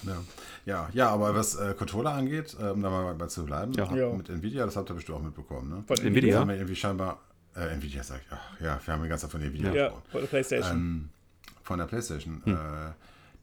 [0.05, 0.23] Ja.
[0.65, 3.89] ja, ja, aber was äh, Controller angeht, äh, um da mal bei zu bleiben, Ja.
[3.89, 4.11] hab Ja.
[4.13, 5.83] mit Nvidia, das habt ihr bestimmt auch mitbekommen, ne?
[5.87, 6.33] Von Nvidia?
[6.33, 7.21] Wir haben ja irgendwie scheinbar,
[7.55, 10.03] äh, Nvidia sagt, ach, ja, wir haben die ganze Zeit von Nvidia Ja, gesprochen.
[10.11, 10.71] von der Playstation.
[10.77, 11.09] Ähm,
[11.63, 12.41] von der Playstation.
[12.45, 12.53] Hm.
[12.53, 12.57] Äh,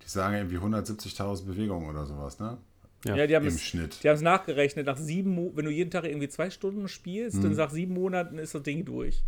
[0.02, 2.58] die sagen irgendwie 170.000 Bewegungen oder sowas, ne?
[3.06, 3.16] Ja.
[3.16, 4.02] ja, die haben Im es Schnitt.
[4.02, 7.36] Die haben es nachgerechnet, nach sieben Mo wenn du jeden Tag irgendwie zwei Stunden spielst,
[7.38, 7.42] Mhm.
[7.42, 9.22] dann nach sieben Monaten ist das Ding durch.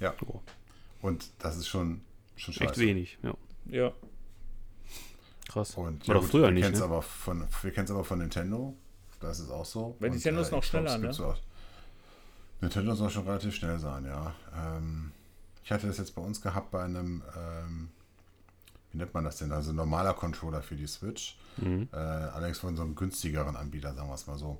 [0.00, 0.14] Ja.
[0.26, 0.40] Oh.
[1.00, 2.00] Und das ist schon,
[2.36, 2.70] schon scheiße.
[2.72, 3.34] Echt wenig, ja.
[3.70, 3.92] Ja.
[5.48, 5.74] Krass.
[5.74, 6.84] Und War doch gut, früher wir nicht, kennen's ne?
[6.84, 8.74] aber von, wir kennen es aber von Nintendo.
[9.20, 9.96] Das ist auch so.
[9.98, 11.34] Weil Nintendo ist noch Xbox schneller, ne?
[12.60, 14.34] Nintendo soll schon relativ schnell sein, ja.
[14.56, 15.12] Ähm,
[15.64, 17.88] ich hatte das jetzt bei uns gehabt bei einem, ähm,
[18.92, 19.52] wie nennt man das denn?
[19.52, 21.36] Also normaler Controller für die Switch.
[21.56, 21.88] Mhm.
[21.92, 24.58] Äh, allerdings von so einem günstigeren Anbieter, sagen wir es mal so.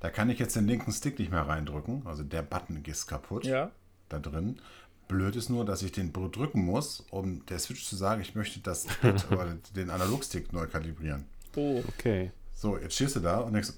[0.00, 2.02] Da kann ich jetzt den linken Stick nicht mehr reindrücken.
[2.06, 3.70] Also der Button ist kaputt Ja.
[4.08, 4.60] da drin.
[5.12, 8.60] Blöd ist nur, dass ich den drücken muss, um der Switch zu sagen, ich möchte
[8.60, 11.24] das Pad oder den Analogstick neu kalibrieren.
[11.54, 11.82] Oh.
[11.88, 12.32] Okay.
[12.54, 13.72] So, jetzt stehst du da und denkst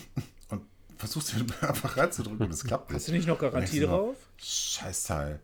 [0.48, 0.62] und
[0.98, 3.08] versuchst den einfach reinzudrücken und es klappt Hast nicht.
[3.08, 4.16] du nicht noch Garantie drauf?
[4.36, 5.40] Scheißteil.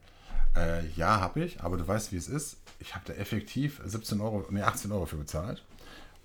[0.56, 2.56] Äh, ja, habe ich, aber du weißt, wie es ist.
[2.80, 5.64] Ich habe da effektiv 17 Euro, nee, 18 Euro für bezahlt.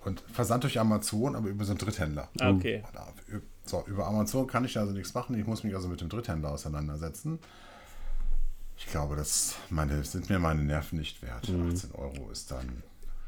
[0.03, 2.27] Und Versand durch Amazon, aber über so einen Dritthändler.
[2.39, 2.83] Ah, okay.
[3.65, 5.37] So, über Amazon kann ich also nichts machen.
[5.37, 7.39] Ich muss mich also mit dem Dritthändler auseinandersetzen.
[8.85, 11.47] Ich glaube, das meine, sind mir meine Nerven nicht wert.
[11.49, 12.83] 18 Euro ist dann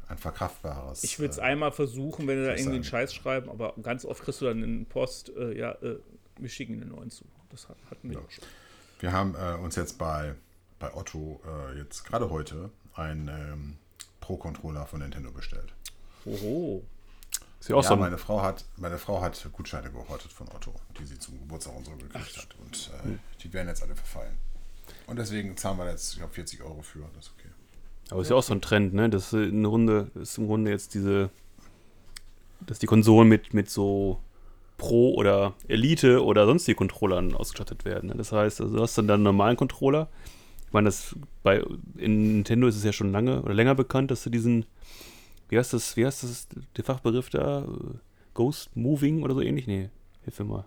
[0.08, 1.02] ein verkraftbares.
[1.02, 1.06] Mhm.
[1.06, 2.84] Ich würde es äh, einmal versuchen, wenn wir da irgendwie einen.
[2.84, 5.98] Scheiß schreiben, aber ganz oft kriegst du dann in Post, äh, ja, äh,
[6.38, 7.24] wir schicken Ihnen einen neuen zu.
[7.50, 8.44] Das hat- hatten wir auch schon.
[8.98, 10.34] Wir haben äh, uns jetzt bei,
[10.78, 13.76] bei Otto äh, jetzt gerade heute einen ähm,
[14.20, 15.72] Pro-Controller von Nintendo bestellt.
[16.26, 16.82] Oho.
[17.60, 20.48] Ist ja auch ja, so ein, meine Frau hat meine Frau hat Gutscheine gehortet von
[20.48, 22.48] Otto, die sie zum Geburtstag und so gekriegt hat.
[22.58, 24.36] Und äh, die werden jetzt alle verfallen.
[25.06, 27.00] Und deswegen zahlen wir jetzt, ich glaube, 40 Euro für.
[27.14, 27.48] Das ist okay.
[28.10, 29.10] aber ist ja auch so ein Trend, ne?
[29.10, 31.30] Das ist eine Runde, ist im Grunde jetzt diese
[32.66, 34.20] dass die Konsolen mit, mit so
[34.76, 38.08] Pro oder Elite oder sonstige Controllern ausgestattet werden.
[38.08, 38.14] ne?
[38.16, 40.08] Das heißt, also du hast dann, einen normalen Controller.
[40.66, 41.62] Ich meine, das bei
[41.96, 44.66] in Nintendo ist es ja schon lange oder länger bekannt, dass du diesen,
[45.48, 47.66] wie heißt das, wie heißt das, der Fachbegriff da?
[48.34, 49.68] Ghost Moving oder so ähnlich?
[49.68, 49.90] Nee,
[50.24, 50.64] hilf mir mal.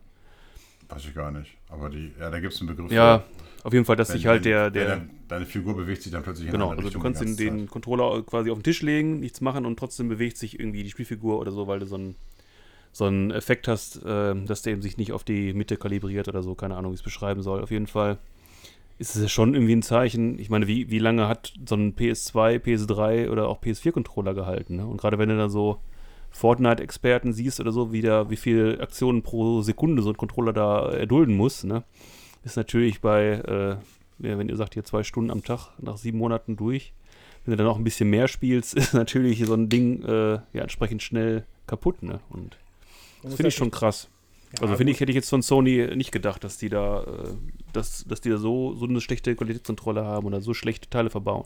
[0.87, 1.57] Weiß ich gar nicht.
[1.67, 2.89] Aber die, ja, da gibt es einen Begriff.
[2.89, 3.25] Ja, für.
[3.67, 6.49] Auf jeden Fall, dass sich halt der, der dein- deine Figur bewegt sich dann plötzlich
[6.49, 7.69] Genau, in eine also du kannst den, den Zeit.
[7.69, 11.37] Controller quasi auf den Tisch legen, nichts machen und trotzdem bewegt sich irgendwie die Spielfigur
[11.37, 12.15] oder so, weil du so einen,
[12.93, 16.41] so einen Effekt hast, äh, dass der eben sich nicht auf die Mitte kalibriert oder
[16.43, 17.61] so, keine Ahnung, wie ich es beschreiben soll.
[17.61, 18.19] Auf jeden Fall
[18.99, 20.39] ist es ja schon irgendwie ein Zeichen.
[20.39, 24.77] Ich meine, wie, wie lange hat so ein PS2, PS3 oder auch PS4-Controller gehalten?
[24.77, 24.87] Ne?
[24.87, 25.77] Und gerade wenn du da so
[26.31, 30.89] Fortnite-Experten siehst oder so, wie, da, wie viele Aktionen pro Sekunde so ein Controller da
[30.91, 31.83] erdulden muss, ne?
[32.47, 36.17] Ist natürlich bei, äh, ja, wenn ihr sagt, hier zwei Stunden am Tag nach sieben
[36.17, 36.93] Monaten durch,
[37.45, 40.61] wenn du dann auch ein bisschen mehr spielst, ist natürlich so ein Ding äh, ja
[40.61, 42.01] entsprechend schnell kaputt.
[42.03, 42.19] Ne?
[42.29, 42.57] Und
[43.23, 44.09] das finde ich schon krass.
[44.61, 47.05] Also finde ich, hätte ich jetzt von Sony nicht gedacht, dass die da, äh,
[47.73, 51.45] dass, dass die da so, so eine schlechte Qualitätskontrolle haben oder so schlechte Teile verbauen.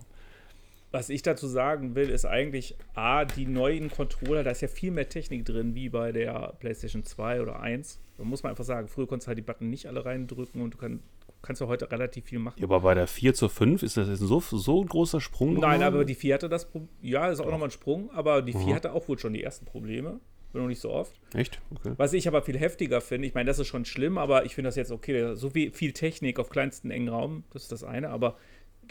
[0.91, 4.91] Was ich dazu sagen will, ist eigentlich, A, die neuen Controller, da ist ja viel
[4.91, 7.99] mehr Technik drin, wie bei der PlayStation 2 oder 1.
[8.17, 10.73] Da muss man einfach sagen, früher konntest du halt die Button nicht alle reindrücken und
[10.73, 10.99] du kann,
[11.41, 12.59] kannst ja heute relativ viel machen.
[12.59, 15.53] Ja, aber bei der 4 zur 5 ist das jetzt so, so ein großer Sprung.
[15.53, 15.83] Nein, nochmal?
[15.83, 16.89] aber die 4 hatte das Problem.
[17.01, 18.75] Ja, ist auch nochmal ein Sprung, aber die 4 Aha.
[18.75, 20.19] hatte auch wohl schon die ersten Probleme.
[20.53, 21.13] Nur noch nicht so oft.
[21.33, 21.61] Echt?
[21.73, 21.93] Okay.
[21.95, 24.67] Was ich aber viel heftiger finde, ich meine, das ist schon schlimm, aber ich finde
[24.67, 25.35] das jetzt okay.
[25.35, 28.35] So viel, viel Technik auf kleinsten engen Raum, das ist das eine, aber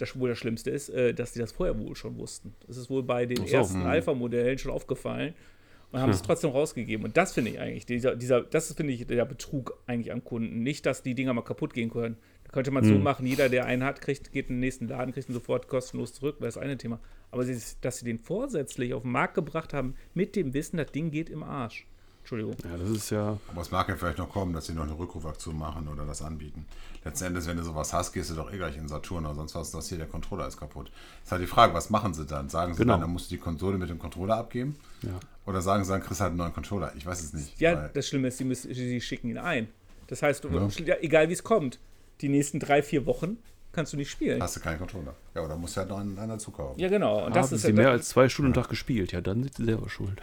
[0.01, 2.55] das wohl das Schlimmste ist, äh, dass die das vorher wohl schon wussten.
[2.67, 3.87] Das ist wohl bei den so, ersten hm.
[3.87, 5.35] Alpha-Modellen schon aufgefallen
[5.93, 7.05] und haben es trotzdem rausgegeben.
[7.05, 10.63] Und das finde ich eigentlich, dieser, dieser, das finde ich der Betrug eigentlich am Kunden.
[10.63, 12.17] Nicht, dass die Dinger mal kaputt gehen können.
[12.45, 13.03] Da könnte man es so Hm.
[13.03, 16.13] machen, jeder, der einen hat, kriegt, geht in den nächsten Laden, kriegt ihn sofort kostenlos
[16.13, 17.01] zurück, das ist eine Thema.
[17.31, 21.11] Aber dass sie den vorsätzlich auf den Markt gebracht haben, mit dem Wissen, das Ding
[21.11, 21.87] geht im Arsch.
[22.31, 22.55] Entschuldigung.
[22.71, 23.39] Ja, das ist ja.
[23.49, 26.23] Aber es mag ja vielleicht noch kommen, dass sie noch eine Rückrufaktion machen oder das
[26.23, 26.65] anbieten.
[27.05, 29.55] Letzten Endes, wenn du sowas hast, gehst du doch eh gleich in Saturn oder sonst
[29.57, 30.93] was, dass hier der Controller ist kaputt.
[31.25, 32.49] Ist halt die Frage, was machen sie dann?
[32.49, 32.93] Sagen sie Genau.
[32.95, 34.77] dann, dann musst du die Konsole mit dem Controller abgeben?
[35.03, 35.19] Ja.
[35.47, 36.93] Oder sagen sie dann, kriegst halt einen neuen Controller?
[36.97, 37.59] Ich weiß es nicht.
[37.61, 39.69] Ja, das Schlimme ist, sie, müssen, sie schicken ihn ein.
[40.07, 40.45] Das heißt,
[40.85, 40.95] Ja.
[41.01, 41.79] egal wie es kommt,
[42.21, 43.39] die nächsten drei, vier Wochen
[43.73, 44.41] kannst du nicht spielen.
[44.43, 45.15] hast du keinen Controller.
[45.35, 46.79] Ja, oder musst du halt noch einen, einen dazu kaufen.
[46.79, 47.25] Ja, genau.
[47.27, 49.13] Und das Haben ist sie ja mehr das, als zwei Stunden am Tag gespielt?
[49.13, 50.21] Ja, dann sind sie selber schuld.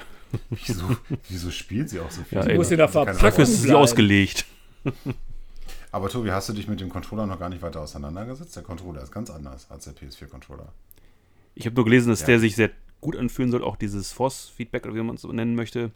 [0.50, 0.84] Wieso,
[1.30, 2.38] wieso spielt sie auch so viel?
[2.38, 4.46] Ja, du ey, musst in der Keine Verpackung Dafür ist sie ausgelegt.
[5.92, 8.56] Aber Tobi, hast du dich mit dem Controller noch gar nicht weiter auseinandergesetzt?
[8.56, 10.72] Der Controller ist ganz anders als der PS4-Controller.
[11.56, 12.28] Ich habe nur gelesen, dass Ja.
[12.28, 13.64] der sich sehr gut anfühlen soll.
[13.64, 15.92] Auch dieses Force-Feedback, oder wie man es so nennen möchte,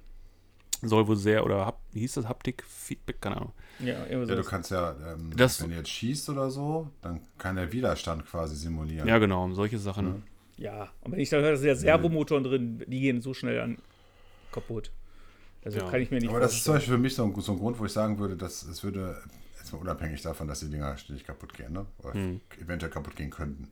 [0.81, 2.27] soll wohl sehr, oder wie hieß das?
[2.27, 3.21] Haptik-Feedback?
[3.21, 3.51] Keine Ahnung.
[3.79, 7.55] Ja, Ja, du kannst ja, ähm, Das- wenn du jetzt schießt oder so, dann kann
[7.57, 9.07] der Widerstand quasi simulieren.
[9.07, 10.23] Ja, genau, solche Sachen.
[10.57, 13.59] ja, und wenn ich da höre, da sind ja Servomotoren drin, die gehen so schnell
[13.59, 13.77] an
[14.51, 14.91] kaputt.
[15.63, 15.89] Also Ja.
[15.89, 16.75] kann ich mir nicht Aber das ist zum vorstellen.
[16.75, 19.21] Beispiel für mich so ein, so ein Grund, wo ich sagen würde, dass es würde,
[19.57, 21.85] jetzt mal unabhängig davon, dass die Dinger ständig kaputt gehen, ne?
[21.99, 22.41] oder Hm.
[22.59, 23.69] eventuell kaputt gehen könnten.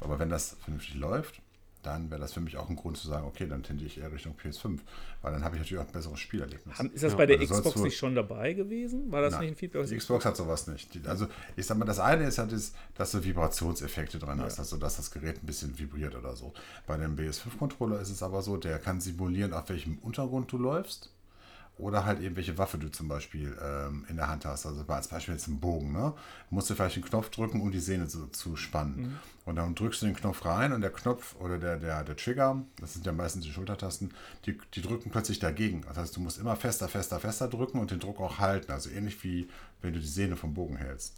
[0.00, 1.40] Aber wenn das vernünftig läuft,
[1.86, 4.12] dann wäre das für mich auch ein Grund zu sagen, okay, dann tendiere ich eher
[4.12, 4.80] Richtung PS5,
[5.22, 6.80] weil dann habe ich natürlich auch ein besseres Spielerlebnis.
[6.92, 9.10] Ist das Ja, bei der also Xbox nicht schon dabei gewesen?
[9.10, 9.86] War das Nein, nicht ein Feedback?
[9.86, 10.94] Die Xbox hat sowas nicht.
[10.94, 14.58] Die, also ich sag mal, das eine ist halt, ist, dass du Vibrationseffekte dran hast,
[14.58, 16.52] also dass das Gerät ein bisschen vibriert oder so.
[16.86, 21.13] Bei dem BS5-Controller ist es aber so, der kann simulieren, auf welchem Untergrund du läufst.
[21.76, 24.64] Oder halt eben, welche Waffe du zum Beispiel ähm, in der Hand hast.
[24.64, 26.12] Also als Beispiel jetzt einen Bogen, ne?
[26.50, 29.18] Musst du vielleicht den Knopf drücken, um die Sehne zu, zu spannen.
[29.44, 32.62] Und dann drückst du den Knopf rein und der Knopf oder der, der, der Trigger,
[32.80, 34.14] das sind ja meistens die Schultertasten,
[34.46, 35.82] die, die drücken plötzlich dagegen.
[35.88, 38.70] Das heißt, du musst immer fester, fester, fester drücken und den Druck auch halten.
[38.70, 39.48] Also ähnlich wie
[39.82, 41.16] wenn du die Sehne vom Bogen hältst.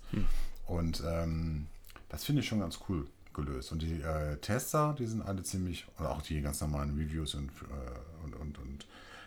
[0.66, 1.66] Und ähm,
[2.08, 3.70] das finde ich schon ganz cool gelöst.
[3.72, 7.50] Und die äh, Tester, die sind alle ziemlich, oder auch die ganz normalen Reviews und,
[7.50, 8.85] äh, und, und, und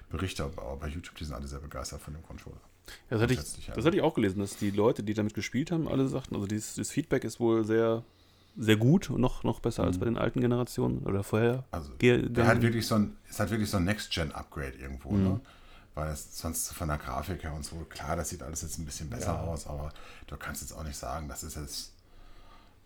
[0.10, 2.60] Berichte aber bei YouTube, die sind alle sehr begeistert von dem Controller.
[3.10, 3.76] Ja, das, hatte ich, ja.
[3.76, 6.48] das hatte ich auch gelesen, dass die Leute, die damit gespielt haben, alle sagten, also
[6.48, 8.04] dieses, das Feedback ist wohl sehr,
[8.58, 11.58] sehr gut und noch, noch besser als bei den alten Generationen oder vorher.
[11.58, 11.64] Mhm.
[11.72, 15.24] Also, der hat wirklich so ein, ist halt wirklich so ein Next-Gen-Upgrade irgendwo, Mhm.
[15.24, 15.40] ne?
[15.96, 18.86] Weil es sonst von der Grafik her und so, klar, das sieht alles jetzt ein
[18.86, 19.92] bisschen besser aus, aber
[20.28, 21.92] du kannst jetzt auch nicht sagen, das ist jetzt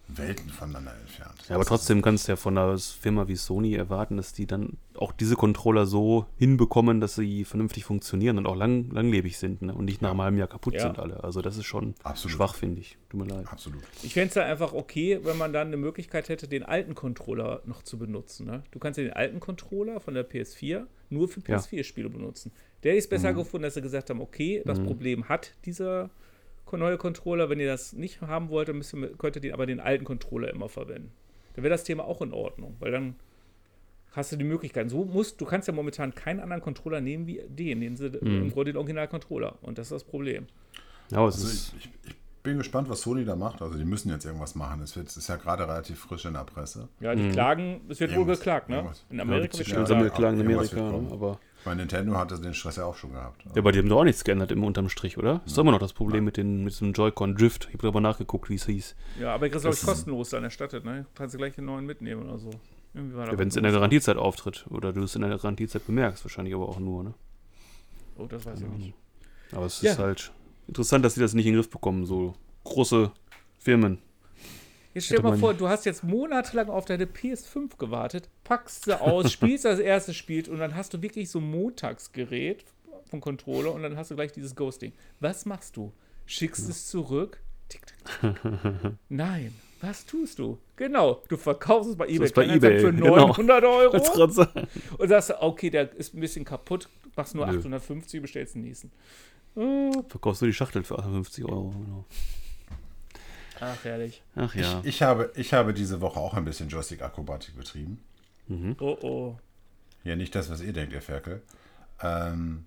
[0.10, 1.34] Welten voneinander entfernt.
[1.48, 4.78] Ja, aber trotzdem kannst du ja von einer Firma wie Sony erwarten, dass die dann
[4.96, 9.74] auch diese Controller so hinbekommen, dass sie vernünftig funktionieren und auch lang, langlebig sind ne?
[9.74, 10.82] und nicht nach einem halben Jahr kaputt Ja.
[10.82, 11.24] sind alle.
[11.24, 12.36] Also das ist schon Absolut.
[12.36, 12.98] schwach, finde ich.
[13.10, 13.48] Tut mir leid.
[13.50, 13.82] Absolut.
[14.04, 17.62] Ich fände es ja einfach okay, wenn man dann eine Möglichkeit hätte, den alten Controller
[17.66, 18.46] noch zu benutzen.
[18.46, 18.64] Ne?
[18.72, 21.58] Du kannst ja den alten Controller von der PS4 nur für Ja.
[21.58, 22.52] PS4-Spiele benutzen.
[22.84, 26.10] Der ist besser gefunden, dass sie gesagt haben, okay, das Problem hat dieser
[26.72, 27.50] neue Controller.
[27.50, 30.06] Wenn ihr das nicht haben wollt, dann müsst ihr, könnt ihr den, aber den alten
[30.06, 31.12] Controller immer verwenden.
[31.56, 33.16] Dann wäre das Thema auch in Ordnung, weil dann
[34.12, 34.90] hast du die Möglichkeit.
[34.90, 38.52] So musst, du kannst ja momentan keinen anderen Controller nehmen wie den, den sie im
[38.52, 39.58] Grunde den Original-Controller.
[39.62, 40.48] Und das ist das Problem.
[41.12, 43.62] Ja, aber es Also ist, ich, ich, ich bin gespannt, was Sony da macht.
[43.62, 44.82] Also die müssen jetzt irgendwas machen.
[44.82, 46.90] Es wird- es ist ja gerade relativ frisch in der Presse.
[47.00, 48.76] Ja, die klagen, es wird wohl Irgendwas- geklagt, ne?
[48.78, 49.06] irgendwas.
[49.10, 50.16] In ja, Amerika wird ja, schon ja, gesagt.
[50.18, 50.78] Klagen in Amerika,
[51.12, 53.42] aber Ich meine, Nintendo hatte den Stress ja auch schon gehabt.
[53.56, 55.42] ja, bei dem doch auch nichts geändert im unterm Strich, oder?
[55.46, 57.70] Ist doch immer noch das Problem mit, den, mit diesem Joy-Con Drift.
[57.70, 58.96] Ich habe aber nachgeguckt, wie es hieß.
[59.22, 61.06] Ja, aber ich glaube ich, Das ist- kostenlos dann erstattet, ne?
[61.16, 62.50] Kannst du gleich den neuen mitnehmen oder so.
[62.94, 63.72] Irgendwie war da Ja, Wenn es in der.
[63.72, 67.14] Garantiezeit auftritt oder du es in der Garantiezeit bemerkst, wahrscheinlich aber auch nur, ne?
[68.18, 68.94] Oh, das weiß ich nicht.
[69.54, 69.94] Aber es Ja.
[69.94, 70.32] ist halt
[70.68, 73.12] interessant, dass sie das nicht in den Griff bekommen, so große
[73.58, 74.00] Firmen.
[74.94, 79.00] Jetzt stell dir mal vor, du hast jetzt monatelang auf deine PS5 gewartet, packst sie
[79.00, 82.64] aus, spielst das erste Spiel und dann hast du wirklich so ein Montagsgerät
[83.10, 84.94] vom Controller und dann hast du gleich dieses Ghosting.
[85.20, 85.92] Was machst du?
[86.26, 87.42] Schickst es zurück?
[87.70, 88.94] Tick, tick, tick.
[89.10, 89.54] Nein.
[89.84, 90.60] Was tust du?
[90.78, 93.28] Genau, du verkaufst es bei eBay, bei eBay, für genau.
[93.28, 94.68] 900 Euro Wollt's grad sagen.
[94.98, 97.58] und sagst, okay, der ist ein bisschen kaputt, machst nur Nö.
[97.58, 98.92] 850, bestellst den nächsten.
[99.54, 101.70] Verkaufst du die Schachtel für 58 Euro.
[101.70, 102.06] Genau.
[103.60, 104.24] Ach, herrlich.
[104.36, 104.80] Ach ja.
[104.80, 108.04] Ich, ich, habe, ich habe diese Woche auch ein bisschen Joystick-Akrobatik betrieben.
[108.80, 109.38] Oh, oh.
[110.04, 111.42] Ja, nicht das, was ihr denkt, ihr Ferkel.
[112.02, 112.66] Ähm,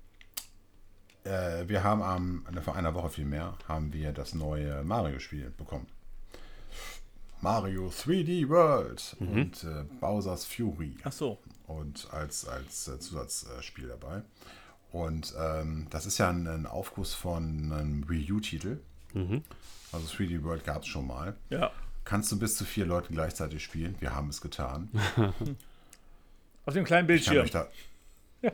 [1.24, 5.86] äh, wir haben am, vor einer Woche viel mehr, haben wir das neue Mario-Spiel bekommen.
[7.42, 10.96] Mario 3D World und äh, Bowser's Fury.
[11.04, 11.38] Ach so.
[11.66, 14.22] und als, als äh, Zusatzspiel dabei.
[14.92, 18.78] Und ähm, das ist ja ein, ein Aufguss von einem Wii U-Titel.
[19.92, 21.34] Also 3D World gab es schon mal.
[21.50, 21.70] Ja.
[22.04, 23.96] Kannst du bis zu vier Leuten gleichzeitig spielen?
[24.00, 24.90] Wir haben es getan.
[26.66, 27.48] Auf dem kleinen Bildschirm.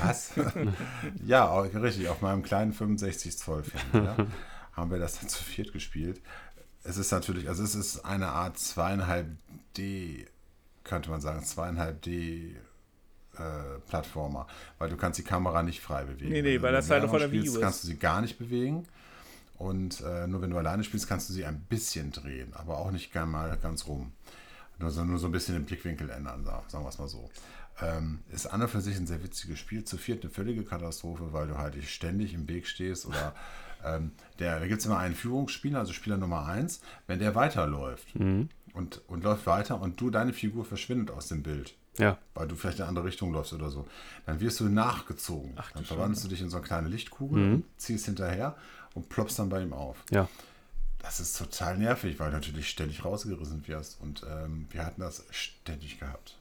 [0.00, 0.32] Was?
[1.26, 2.08] ja, richtig.
[2.08, 4.26] Auf meinem kleinen 65 Zoll Fernseher
[4.72, 6.20] haben wir das dann zu viert gespielt.
[6.82, 9.26] Es ist natürlich, also es ist eine Art zweieinhalb
[9.76, 10.26] D,
[10.84, 12.56] könnte man sagen, zweieinhalb D
[13.88, 14.46] Plattformer,
[14.78, 16.32] weil du kannst die Kamera nicht frei bewegen.
[16.32, 17.60] Nee, nee, weil das halt von der spielst, ist.
[17.60, 18.86] kannst du sie gar nicht bewegen.
[19.58, 22.90] Und äh, nur wenn du alleine spielst, kannst du sie ein bisschen drehen, aber auch
[22.90, 24.12] nicht gar mal ganz rum.
[24.78, 27.30] Nur so, nur so ein bisschen den Blickwinkel ändern, sagen wir es mal so.
[27.80, 29.84] Ähm, ist an und für sich ein sehr witziges Spiel.
[29.84, 33.34] Zu viert eine völlige Katastrophe, weil du halt ständig im Weg stehst oder
[33.84, 38.14] ähm, der, da gibt es immer einen Führungsspieler, also Spieler Nummer 1, wenn der weiterläuft
[38.74, 42.18] und, und läuft weiter und du, deine Figur verschwindet aus dem Bild, Ja.
[42.34, 43.86] weil du vielleicht in eine andere Richtung läufst oder so,
[44.26, 45.54] dann wirst du nachgezogen.
[45.74, 48.54] dann verwandelst du dich in so eine kleine Lichtkugel, und ziehst hinterher
[48.94, 50.04] und ploppst dann bei ihm auf.
[50.10, 50.28] Ja.
[50.98, 54.00] Das ist total nervig, weil du natürlich ständig rausgerissen wirst.
[54.00, 56.36] Und ähm, wir hatten das ständig gehabt.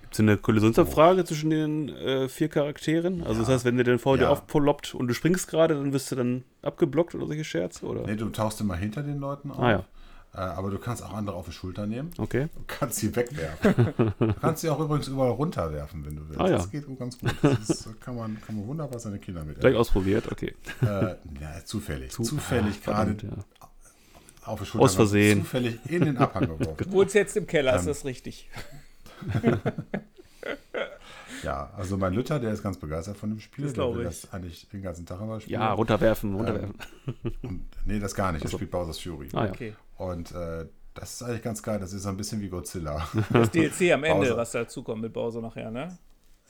[0.00, 3.24] Gibt es eine Kollisionsabfrage zwischen den äh, vier Charakteren?
[3.24, 4.30] Also das heißt, wenn dir den vor dir Ja.
[4.30, 7.84] aufploppt und du springst gerade, dann wirst du dann abgeblockt oder solche Scherze?
[7.84, 8.06] Oder?
[8.06, 9.58] Nee, du tauchst immer hinter den Leuten auf.
[9.58, 9.84] Ah, ja.
[10.38, 12.12] Äh, aber du kannst auch andere auf die Schulter nehmen.
[12.16, 12.48] Okay.
[12.54, 13.92] Du kannst sie wegwerfen.
[14.20, 16.40] du kannst sie auch übrigens überall runterwerfen, wenn du willst.
[16.40, 16.56] Ah, ja.
[16.58, 17.34] Das geht ganz gut.
[17.42, 19.58] Das ist, kann, man, kann man wunderbar seine Kinder mit.
[19.58, 20.54] Gleich ausprobiert, okay.
[20.82, 22.12] Äh, ja, zufällig.
[22.12, 23.66] zufällig gerade Verdammt, ja.
[24.46, 24.84] auf die Schulter.
[24.84, 25.40] Aus Versehen.
[25.40, 26.92] Zufällig in den Abhang geworfen.
[26.92, 27.78] Wohnst jetzt im Keller, Ähm.
[27.80, 28.48] ist das richtig?
[31.42, 33.64] Ja, also mein Lütter, der ist ganz begeistert von dem Spiel.
[33.64, 34.20] Das der glaube will ich.
[34.22, 35.60] das eigentlich den ganzen Tag immer spielen.
[35.60, 36.74] Ja, runterwerfen, runterwerfen.
[37.42, 38.44] Und, nee, das gar nicht.
[38.44, 39.28] Er spielt Bowser's Fury.
[39.32, 39.50] ah ja.
[39.50, 39.74] Okay.
[39.96, 41.78] Und äh, das ist eigentlich ganz geil.
[41.78, 43.06] Das ist so ein bisschen wie Godzilla.
[43.30, 44.36] Das DLC am Ende, Bowser.
[44.36, 45.96] was dazukommt mit Bowser nachher, ne?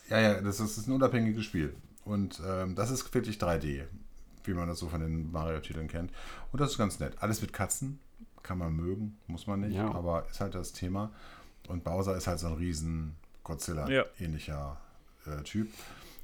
[0.09, 1.75] ja, ja, das ist, das ist ein unabhängiges Spiel.
[2.05, 3.85] Und ähm, das ist wirklich 3D,
[4.45, 6.11] wie man das so von den Mario-Titeln kennt.
[6.53, 7.15] Und das ist ganz nett.
[7.21, 8.01] Alles mit Katzen.
[8.43, 9.77] Kann man mögen, muss man nicht.
[9.77, 9.93] Ja.
[9.93, 11.13] Aber ist halt das Thema.
[11.69, 13.17] Und Bowser ist halt so ein riesen
[13.49, 14.77] Godzilla-ähnlicher
[15.27, 15.69] äh, Typ.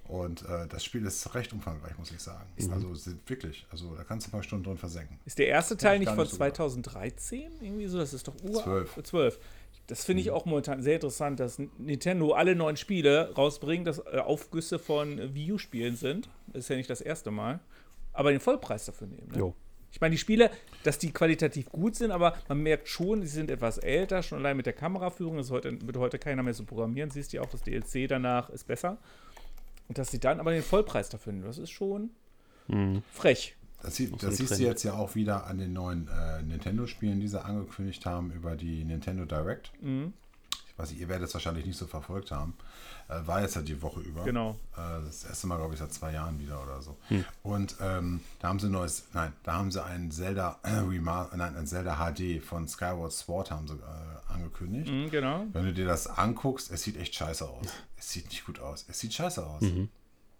[0.06, 2.44] Und äh, das Spiel ist recht umfangreich, muss ich sagen.
[2.58, 2.72] Mhm.
[2.74, 5.18] Also ist wirklich, also da kannst du ein paar Stunden drin versenken.
[5.24, 6.56] Ist der erste Teil ich nicht von nicht so gedacht.
[6.56, 7.50] 2013?
[7.62, 8.98] Irgendwie so, das ist doch Ur Zwölf.
[9.02, 9.38] 12.
[9.86, 10.34] Das finde ich Mhm.
[10.34, 15.34] auch momentan sehr interessant, dass Nintendo alle neuen Spiele rausbringt, dass äh, Aufgüsse von äh,
[15.34, 16.28] Wii U-Spielen sind.
[16.48, 17.60] Das ist ja nicht das erste Mal.
[18.12, 19.28] Aber den Vollpreis dafür nehmen.
[19.32, 19.38] Ne?
[19.38, 19.54] Jo.
[19.94, 20.50] Ich meine, die Spiele,
[20.82, 24.56] dass die qualitativ gut sind, aber man merkt schon, sie sind etwas älter, schon allein
[24.56, 25.36] mit der Kameraführung.
[25.36, 27.10] Das ist heute, wird heute keiner mehr so programmieren.
[27.10, 28.98] Siehst du ja auch, das DLC danach ist besser.
[29.86, 32.10] Und dass sie dann aber den Vollpreis dafür nehmen, das ist schon
[33.12, 33.54] frech.
[33.82, 37.20] Das, sieht, so das siehst du jetzt ja auch wieder an den neuen äh, Nintendo-Spielen,
[37.20, 39.70] die sie angekündigt haben über die Nintendo Direct.
[39.80, 40.12] Mhm.
[40.74, 42.54] Ich weiß nicht, ihr werdet es wahrscheinlich nicht so verfolgt haben.
[43.08, 44.24] Äh, war jetzt ja die Woche über.
[44.24, 44.58] Genau.
[44.72, 46.96] Äh, das erste Mal, glaube ich, seit zwei Jahren wieder oder so.
[47.08, 47.24] Hm.
[47.44, 51.56] Und ähm, da haben sie ein neues, nein, da haben sie ein Zelda äh, nein,
[51.56, 54.90] ein Zelda HD von Skyward Sword haben sie äh, angekündigt.
[54.90, 55.44] Mhm, genau.
[55.52, 57.66] Wenn du dir das anguckst, es sieht echt scheiße aus.
[57.96, 58.84] Es sieht nicht gut aus.
[58.88, 59.62] Es sieht scheiße aus.
[59.62, 59.90] Mhm.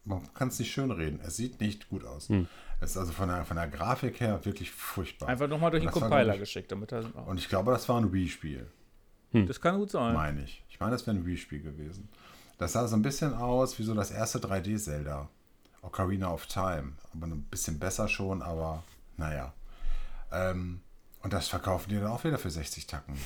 [0.05, 1.21] Man kann es nicht schön reden.
[1.25, 2.29] Es sieht nicht gut aus.
[2.29, 2.49] Mhm.
[2.81, 5.29] Es ist also von der, von der Grafik her wirklich furchtbar.
[5.29, 7.05] Einfach nochmal durch den war, Compiler ich, geschickt, damit er.
[7.27, 8.67] Und ich glaube, das war ein Wii-Spiel.
[9.47, 10.15] Das kann gut sein.
[10.15, 10.65] meine ich.
[10.69, 12.09] Ich meine, das wäre ein Wii-Spiel gewesen.
[12.59, 15.29] Das sah so ein bisschen aus wie so das erste 3D-Zelda.
[15.83, 16.93] Ocarina of Time.
[17.13, 18.83] Aber ein bisschen besser schon, aber
[19.17, 19.53] naja.
[20.33, 20.81] Ähm,
[21.23, 23.15] und das verkaufen die dann auch wieder für 60 Tacken.
[23.15, 23.21] Ne?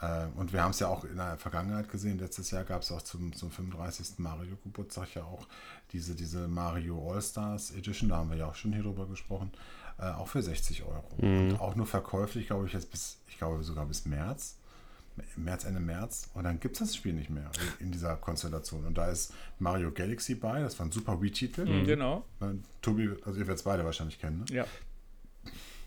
[0.00, 2.18] Äh, und wir haben es ja auch in der Vergangenheit gesehen.
[2.18, 4.18] Letztes Jahr gab es auch zum, zum 35.
[4.18, 5.46] Mario Geburtstag ja auch
[5.92, 8.08] diese, diese Mario All-Stars Edition.
[8.08, 9.52] Da haben wir ja auch schon hier drüber gesprochen.
[9.98, 11.04] Äh, auch für 60 Euro.
[11.50, 14.58] Und auch nur verkäuflich, glaube ich, jetzt bis, ich glaube sogar bis März.
[15.36, 16.30] März, Ende März.
[16.34, 18.84] Und dann gibt es das Spiel nicht mehr in dieser Konstellation.
[18.86, 20.60] Und da ist Mario Galaxy bei.
[20.60, 21.84] Das war ein super Wii-Titel.
[21.84, 22.24] Genau.
[22.40, 22.46] Äh,
[22.80, 24.44] Tobi, also ihr werdet es beide wahrscheinlich kennen.
[24.48, 24.54] Ne?
[24.56, 24.66] Ja.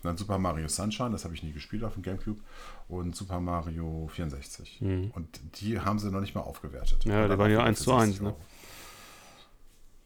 [0.02, 2.40] Dann Super Mario Sunshine, das habe ich nie gespielt auf dem Gamecube.
[2.88, 4.80] Und Super Mario 64.
[4.80, 7.04] Und die haben sie noch nicht mal aufgewertet.
[7.04, 8.34] Ja, dann waren ja auch wieder 1 für zu 1, 60 ne?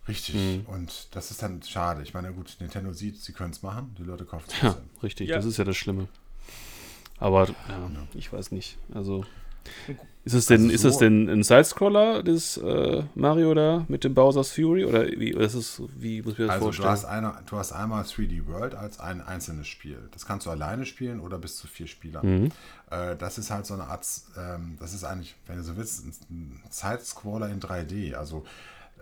[0.08, 0.66] Richtig.
[0.66, 2.02] Und das ist dann schade.
[2.02, 3.94] Ich meine, gut, Nintendo sieht, sie können es machen.
[3.98, 5.36] Die Leute kaufen es Ja, richtig, Ja.
[5.36, 6.08] das ist ja das Schlimme.
[7.20, 7.54] Aber ja,
[8.14, 8.78] ich weiß nicht.
[8.94, 9.24] Also
[10.24, 14.04] ist es denn, Also ist es so- denn ein Sidescroller, das äh, Mario da mit
[14.04, 14.84] dem Bowser's Fury?
[14.86, 16.88] Oder wie ist es, wie muss ich mir das Also du vorstellen?
[16.90, 19.98] hast, eine, du hast einmal 3D World als ein einzelnes Spiel.
[20.12, 22.26] Das kannst du alleine spielen oder bis zu vier Spielern.
[22.44, 22.50] Mhm.
[22.90, 24.06] Äh, das ist halt so eine Art,
[24.38, 28.14] ähm, das ist eigentlich, wenn du so willst, ein- Side-Scroller in 3D.
[28.14, 28.44] Also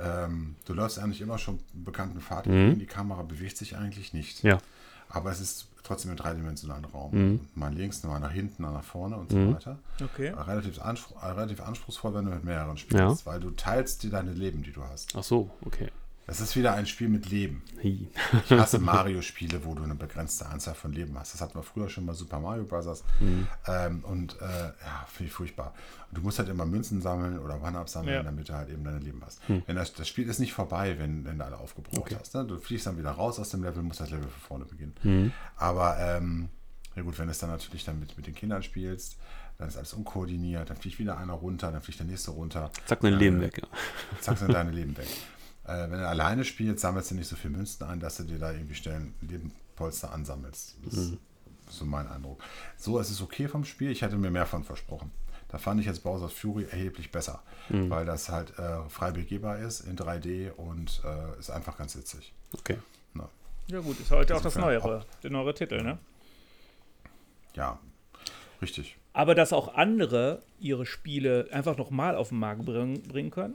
[0.01, 4.43] ähm, du läufst eigentlich immer schon einen bekannten Pfad, die Kamera bewegt sich eigentlich nicht.
[4.45, 4.51] Mhm.
[4.51, 4.59] Ja.
[5.09, 7.13] Aber es ist trotzdem ein dreidimensionalen Raum.
[7.13, 7.41] Mhm.
[7.55, 9.79] Mal links, mal nach hinten, mal nach vorne und so weiter.
[10.03, 10.29] Okay.
[10.29, 14.33] Relativ, anspr äh, relativ anspruchsvoll, wenn du mit mehreren spielst, weil du teilst dir deine
[14.33, 15.15] Leben, die du hast.
[15.17, 15.89] Ach so, okay.
[16.29, 17.63] Das ist wieder ein Spiel mit Leben.
[17.83, 18.07] Hi.
[18.45, 21.33] Ich hasse Mario-Spiele, wo du eine begrenzte Anzahl von Leben hast.
[21.33, 23.03] Das hatten wir früher schon bei Super Mario Bros.
[23.67, 25.73] Ähm, und äh, ja, finde ich furchtbar.
[26.11, 28.23] Und du musst halt immer Münzen sammeln oder One-Up sammeln, Ja.
[28.23, 29.41] damit du halt eben deine Leben hast.
[29.49, 32.35] Wenn das, das Spiel ist nicht vorbei, wenn, wenn du alle aufgebraucht hast.
[32.35, 32.45] Ne?
[32.45, 35.33] Du fliegst dann wieder raus aus dem Level, musst das Level von vorne beginnen.
[35.57, 36.51] Aber ähm,
[36.95, 39.17] ja gut, wenn du es dann natürlich dann mit, mit den Kindern spielst,
[39.57, 42.71] dann ist alles unkoordiniert, dann fliegt wieder einer runter, dann fliegt der nächste runter.
[42.85, 43.63] Zack, dein Äh, Leben weg.
[43.63, 43.69] Ja.
[44.21, 45.09] zack sind deine Leben weg.
[45.69, 48.39] Äh, wenn du alleine spielst, sammelst du nicht so viel Münzen ein, dass du dir
[48.39, 50.77] da irgendwie schnell ein Lebenpolster ansammelst.
[50.85, 51.13] Das ist
[51.71, 52.43] so mein Eindruck.
[52.79, 53.91] So, es ist okay vom Spiel.
[53.91, 55.11] Ich hätte mir mehr von versprochen.
[55.49, 59.81] Da fand ich jetzt Bowser's Fury erheblich besser, weil das halt äh, frei begehbar ist
[59.81, 62.35] in 3D und äh, ist einfach ganz witzig.
[62.53, 62.77] Okay.
[63.15, 63.29] Na,
[63.69, 65.99] Ja gut, ist heute auch das neuere, der neuere Titel, ne?
[67.55, 67.79] ja,
[68.61, 68.97] richtig.
[69.15, 73.55] Aber dass auch andere ihre Spiele einfach nochmal auf den Markt bringen, bringen können,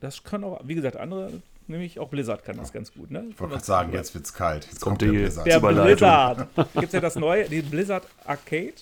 [0.00, 1.32] das können auch, wie gesagt, andere,
[1.66, 3.24] nämlich auch Blizzard kann das ganz gut, ne?
[3.30, 4.64] Ich wollte gerade sagen, jetzt wird's kalt.
[4.66, 5.46] Jetzt kommt kommt, der die- Blizzard.
[5.46, 5.60] Der.
[5.60, 6.48] Blizzard.
[6.74, 8.74] Gibt es ja das neue, die Blizzard Arcade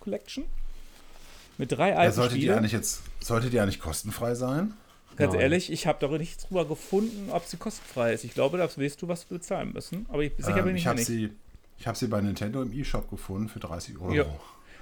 [0.00, 0.44] Collection.
[1.58, 2.58] Mit drei Ja, alten sollte die Spielen.
[2.58, 4.74] eigentlich jetzt, sollte die eigentlich kostenfrei sein?
[5.16, 5.42] Ganz Nein.
[5.42, 8.24] ehrlich, ich habe darüber nichts drüber gefunden, ob sie kostenfrei ist.
[8.24, 10.06] Ich glaube, da wirst du was bezahlen müssen.
[10.08, 11.06] Aber ich, sicher Ähm, bin ich ich nicht.
[11.06, 11.30] sie,
[11.78, 14.12] ich habe sie bei Nintendo im E-Shop gefunden für 30 Euro.
[14.12, 14.24] Ja.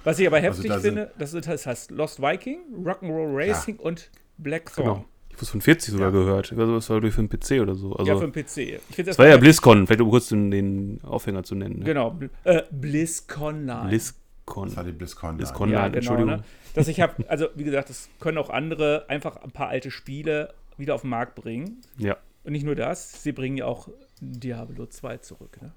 [0.05, 3.77] Was ich aber heftig da sind- finde, das, ist, das heißt Lost Viking, Rock'n'Roll Racing
[3.77, 4.87] und Black Thorn.
[4.87, 5.05] Genau.
[5.33, 6.12] Ich habe von 40 sogar Ja.
[6.12, 6.53] gehört.
[6.53, 7.95] Also das war durch für den PC oder so.
[7.95, 8.81] Also Ja, für den PC.
[9.05, 11.81] Das war ja BlizzCon, vielleicht um kurz den, den Aufhänger zu nennen.
[11.81, 11.85] Ne?
[11.85, 12.11] Genau.
[12.11, 13.88] Bl äh, BlizzCon Live.
[13.88, 14.68] BlizzCon.
[14.68, 15.37] Das war die BlizzCon.
[15.38, 15.97] BlizzCon ja, Live, genau.
[15.99, 16.31] Entschuldigung.
[16.37, 16.45] Ne?
[16.75, 20.55] Dass ich habe, also wie gesagt, das können auch andere einfach ein paar alte Spiele
[20.77, 21.81] wieder auf den Markt bringen.
[21.99, 22.16] Ja.
[22.45, 23.88] Und nicht nur das, sie bringen ja auch
[24.21, 25.61] Diablo 2 zurück.
[25.62, 25.73] Ne?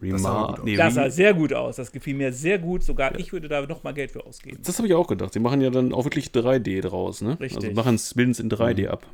[0.00, 0.64] Das sah Remar aus.
[0.64, 1.76] nee, Das sah sehr gut aus.
[1.76, 2.82] Das gefiel mir sehr gut.
[2.82, 4.58] Sogar ich würde da noch mal Geld für ausgeben.
[4.62, 5.34] das habe ich auch gedacht.
[5.34, 7.38] Die machen ja dann auch wirklich 3D draus, ne?
[7.40, 7.64] Richtig.
[7.64, 9.06] Also machen es, bilden es in 3D ab.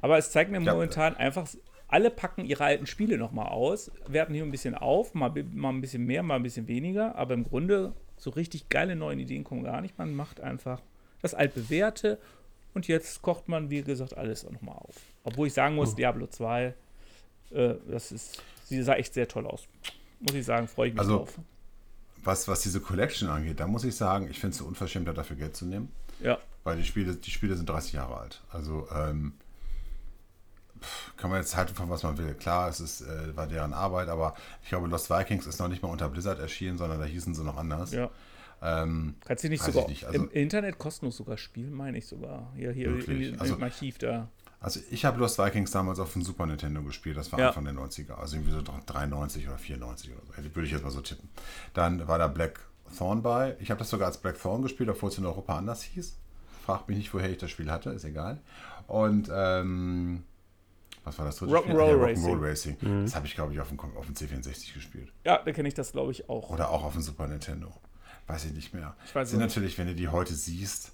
[0.00, 0.72] Aber es zeigt mir Ja.
[0.72, 1.46] momentan einfach,
[1.88, 5.70] alle packen ihre alten Spiele noch mal aus, werten hier ein bisschen auf, mal, mal
[5.70, 7.16] ein bisschen mehr, mal ein bisschen weniger.
[7.16, 9.98] Aber im Grunde so richtig geile neue Ideen kommen gar nicht.
[9.98, 10.80] Man macht einfach
[11.20, 12.18] das altbewährte
[12.74, 14.94] und jetzt kocht man, wie gesagt, alles noch mal auf.
[15.24, 16.72] Obwohl ich sagen muss, Diablo 2,
[17.50, 18.42] äh, das ist,
[18.76, 19.66] sie sah echt sehr toll aus.
[20.20, 21.38] Muss ich sagen, freue ich mich Also, drauf.
[22.22, 25.36] Was, was diese Collection angeht, da muss ich sagen, ich finde es so unverschämt, dafür
[25.36, 25.90] Geld zu nehmen.
[26.20, 26.38] Ja.
[26.64, 28.42] Weil die Spiele, die Spiele sind 30 Jahre alt.
[28.50, 29.32] Also ähm,
[31.16, 32.34] kann man jetzt halten von was man will.
[32.34, 35.82] Klar, es ist, äh, war deren Arbeit, aber ich glaube, Lost Vikings ist noch nicht
[35.82, 37.92] mal unter Blizzard erschienen, sondern da hießen sie noch anders.
[37.92, 38.10] Ja.
[38.62, 42.52] Ähm, Kannst du nicht sogar nicht, also- im Internet kostenlos sogar spielen, meine ich sogar.
[42.56, 43.40] Hier, hier Wirklich?
[43.40, 44.28] Also- im Archiv da.
[44.60, 47.48] Also ich habe Lost Vikings damals auf dem Super Nintendo gespielt, das war Ja.
[47.48, 50.82] Anfang der 90er, also irgendwie so 93 oder 94 oder so, Hätte- würde ich jetzt
[50.84, 51.28] mal so tippen.
[51.74, 52.60] Dann war da Black
[52.96, 53.56] Thorn bei.
[53.60, 56.16] Ich habe das sogar als Black Thorn gespielt, obwohl es in Europa anders hieß.
[56.64, 58.38] Fragt mich nicht, woher ich das Spiel hatte, ist egal.
[58.86, 60.24] Und ähm,
[61.04, 61.72] was war das dritte Spiel?
[61.74, 62.38] Rock'n'Roll Ach Racing.
[62.44, 62.76] Racing.
[63.04, 65.10] Das habe ich, glaube ich, auf dem, auf dem C64 gespielt.
[65.24, 66.50] Ja, da kenne ich das, glaube ich, auch.
[66.50, 67.72] Oder auch auf dem Super Nintendo.
[68.26, 68.94] Weiß ich nicht mehr.
[69.06, 69.48] Ich weiß sind nicht.
[69.48, 70.92] natürlich, wenn du die heute siehst,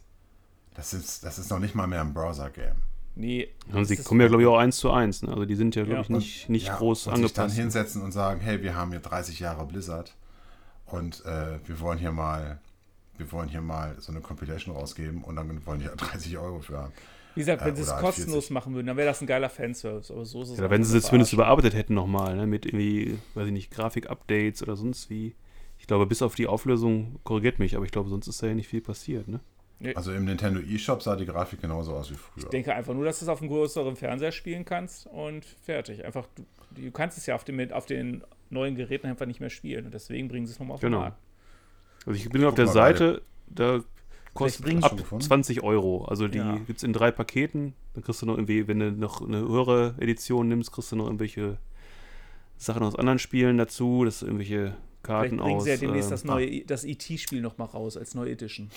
[0.74, 2.76] das ist, das ist noch nicht mal mehr ein Browser-Game.
[3.17, 3.49] Nee.
[3.73, 5.23] Und sie kommen ja, glaube ich, auch eins zu eins.
[5.23, 5.31] Ne?
[5.31, 6.03] Also die sind ja, glaube Ja.
[6.03, 7.57] ich, nicht, nicht Ja, groß und sich dann angepasst.
[7.61, 10.14] hinsetzen und sagen, hey, wir haben hier 30 Jahre Blizzard
[10.87, 12.61] und äh, wir wollen hier mal
[13.19, 16.61] wir wollen hier mal so eine Compilation rausgeben und dann wollen die ja 30 Euro
[16.61, 16.93] für haben.
[17.35, 18.51] Wie gesagt, wenn Äh, sie es oder kostenlos 40.
[18.51, 20.11] machen würden, dann wäre das ein geiler Fanservice.
[20.12, 23.17] Aber so ist es Ja, wenn sie es zumindest überarbeitet hätten nochmal, ne, mit irgendwie,
[23.35, 25.35] weiß ich nicht, Grafik-Updates oder sonst wie.
[25.79, 28.55] Ich glaube, bis auf die Auflösung, korrigiert mich, aber ich glaube, sonst ist da ja
[28.55, 29.41] nicht viel passiert, ne?
[29.95, 32.49] Also im Nintendo eShop sah die Grafik genauso aus wie Ich früher.
[32.49, 36.03] denke einfach nur, dass du es auf einem größeren Fernseher spielen kannst und fertig.
[36.05, 36.45] Einfach, du,
[36.81, 39.85] du kannst es ja auf, dem, auf den neuen Geräten einfach nicht mehr spielen.
[39.85, 40.99] Und deswegen bringen sie es nochmal auf Genau.
[40.99, 41.18] den Markt.
[42.07, 43.81] Also ich bin auf Guck der Seite, da
[44.33, 45.24] kostet bringen ab schon gefunden.
[45.24, 46.05] 20 Euro.
[46.07, 46.57] Also die Ja.
[46.57, 47.74] gibt es in drei Paketen.
[47.93, 51.07] Dann kriegst du noch irgendwie, wenn du noch eine höhere Edition nimmst, kriegst du noch
[51.07, 51.59] irgendwelche
[52.57, 54.05] Sachen aus anderen Spielen dazu.
[54.07, 57.41] Das sind irgendwelche Vielleicht Karten bringen aus sie ja demnächst äh, das neue, das ET-Spiel
[57.43, 58.70] nochmal raus als neue Edition.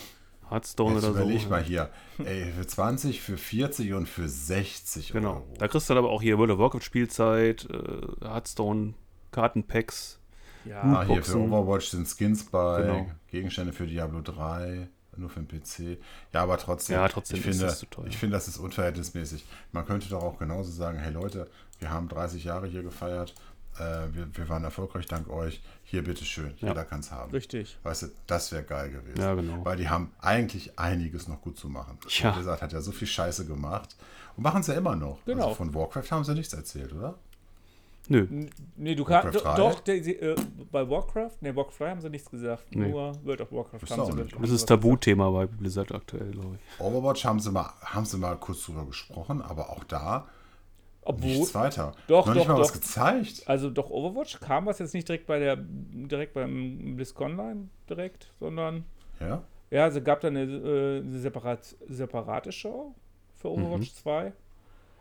[0.50, 1.20] Hearthstone Jetzt oder so.
[1.22, 1.90] überleg mal hier.
[2.24, 5.34] Ey, für 20, für 40 und für 60 Genau.
[5.36, 5.54] Euro.
[5.58, 8.94] Da kriegst du dann aber auch hier World of Warcraft Spielzeit, äh, Hearthstone,
[9.32, 10.20] Kartenpacks.
[10.66, 11.38] Ja, Ah, hier für.
[11.38, 13.12] Overwatch sind Skins bei, Genau.
[13.32, 15.98] Gegenstände für Diablo 3, nur für den PC.
[16.34, 18.06] Ja, aber trotzdem, Ja, trotzdem ich ist finde, das zu teuer.
[18.08, 19.46] ich finde, das ist unverhältnismäßig.
[19.72, 23.34] Man könnte doch auch genauso sagen, hey Leute, wir haben 30 Jahre hier gefeiert,
[23.80, 26.70] äh, wir, wir waren erfolgreich dank euch, hier bitteschön, Ja.
[26.70, 27.32] jeder kann es haben.
[27.32, 27.78] richtig.
[27.84, 29.20] Weißt du, das wäre geil gewesen.
[29.20, 29.64] Ja, genau.
[29.66, 31.98] Weil die haben eigentlich einiges noch gut zu machen.
[32.10, 32.32] Ja.
[32.32, 33.96] Blizzard hat ja so viel Scheiße gemacht
[34.36, 35.24] und machen es ja immer noch.
[35.26, 35.44] Genau.
[35.46, 37.16] Also von Warcraft haben sie nichts erzählt, oder?
[38.12, 38.28] Nö.
[38.76, 39.26] Nee, du kannst.
[39.26, 39.56] Warcraft Doch, 3?
[39.58, 40.36] doch die, die, äh,
[40.72, 42.66] bei Warcraft, nee, Warcraft 3 haben sie nichts gesagt.
[42.72, 42.88] Nee.
[42.88, 44.36] Nur World of Warcraft Ist haben sie nicht.
[44.42, 46.82] Das ist Tabuthema bei Blizzard aktuell, glaube ich.
[46.84, 50.28] Overwatch haben sie mal, haben sie mal kurz drüber gesprochen, aber auch da
[51.02, 51.94] Obwohl, nichts weiter.
[52.08, 52.74] Doch, Noch nicht doch, mal was doch.
[52.82, 53.44] gezeigt.
[53.48, 58.86] also doch Overwatch kam was jetzt nicht direkt bei der, direkt beim BlizzConline direkt, sondern
[59.20, 59.44] Ja?
[59.72, 62.94] ja, es gab da eine, äh, eine separat, separate Show
[63.38, 63.66] für Mhm.
[63.66, 64.34] Overwatch 2.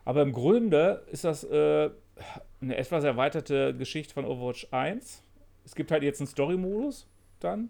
[0.04, 1.90] Aber im Grunde ist das äh,
[2.62, 5.22] eine etwas erweiterte Geschichte von Overwatch 1.
[5.66, 7.06] Es gibt halt jetzt einen Story-Modus
[7.40, 7.68] dann.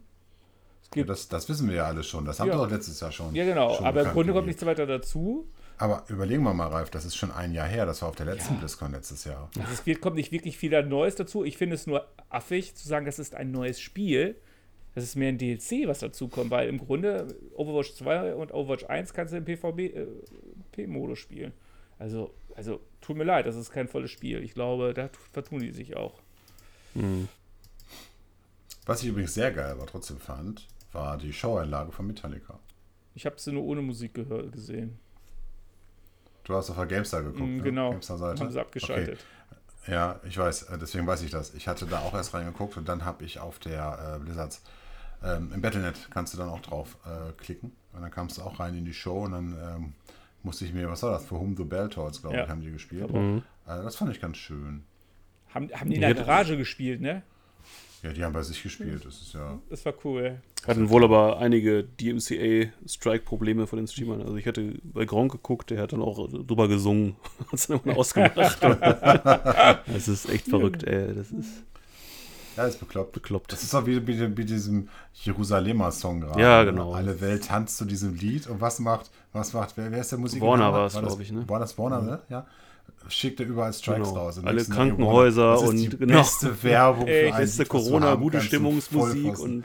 [0.81, 2.25] Es Ja, das, das wissen wir ja alle schon.
[2.25, 2.57] Das haben Ja.
[2.57, 3.35] sie doch letztes Jahr schon.
[3.35, 5.49] ja, genau, schon aber im Grunde kommt nichts weiter dazu.
[5.79, 7.87] Aber überlegen wir mal, Ralf, das ist schon ein Jahr her.
[7.87, 8.59] Das war auf der letzten Ja.
[8.61, 9.49] BlizzCon letztes Jahr.
[9.59, 11.45] Also es wird, kommt nicht wirklich viel Neues dazu.
[11.45, 14.35] Ich finde es nur affig zu sagen, das ist ein neues Spiel.
[14.97, 18.85] Das ist mehr ein DLC, was dazu kommt, weil im Grunde Overwatch 2 und Overwatch
[18.87, 21.53] 1 kannst du im PvP-Modus spielen.
[22.01, 24.43] Also, also tut mir leid, das ist kein volles Spiel.
[24.43, 26.21] Ich glaube, da tu- vertun die sich auch.
[28.87, 32.59] Was ich übrigens sehr geil aber trotzdem fand, war die Showeinlage von Metallica.
[33.15, 34.99] Ich habe sie nur ohne Musik gehört, gesehen.
[36.49, 37.63] Du hast auf der GameStar geguckt, Mm, ne?
[37.63, 37.91] genau.
[37.91, 38.41] GameStar-Seite.
[38.41, 39.19] Haben sie abgeschaltet.
[39.85, 39.93] Okay.
[39.93, 41.55] Ja, ich weiß, äh, deswegen weiß ich das.
[41.55, 44.63] Ich hatte da auch erst reingeguckt und dann habe ich auf der äh, Blizzards,
[45.23, 47.73] ähm, im Battlenet kannst du dann auch drauf äh, klicken.
[47.93, 49.93] Und dann kamst du auch rein in die Show und dann ähm,
[50.43, 52.45] musste ich mir, was war das, For Whom the Bell Tolls, glaube Ja.
[52.45, 53.13] ich, haben die gespielt.
[53.13, 53.43] Mhm.
[53.67, 54.85] Äh, das fand ich ganz schön.
[55.55, 57.23] Haben, haben die in der Garage gespielt, ne?
[58.03, 59.05] Ja, die haben bei sich gespielt.
[59.05, 59.59] Das ist ja.
[59.71, 60.41] Das war cool.
[60.67, 64.23] Hatten wohl aber einige DMCA-Strike-Probleme von den Streamern.
[64.23, 67.17] Also ich hatte bei Gronk geguckt, der hat dann auch drüber gesungen.
[67.47, 68.59] Hat es dann immer ausgemacht.
[68.63, 71.15] das ist echt verrückt, ey.
[71.15, 71.65] Das ist
[72.57, 73.13] Ja, ist bekloppt.
[73.13, 73.53] bekloppt.
[73.53, 76.41] Das ist doch wie, wie, wie diesem Jerusalemer Song gerade.
[76.41, 76.71] Ja, ne?
[76.71, 76.93] genau.
[76.93, 80.19] Alle Welt tanzt zu diesem Lied und was macht, was macht, wer, wer ist der
[80.19, 80.47] Musiker?
[80.47, 81.49] Warner war es, glaub ich, ne?
[81.49, 82.21] War das Warner, ne?
[82.29, 82.47] Ja.
[83.09, 84.21] Schickt er überall Strikes Genau.
[84.21, 84.39] raus.
[84.39, 86.19] Und Alle ey, Krankenhäuser das ist und die genau.
[86.19, 89.65] beste Werbung für ein Beste Lied, Corona, haben gute Stimmungsmusik und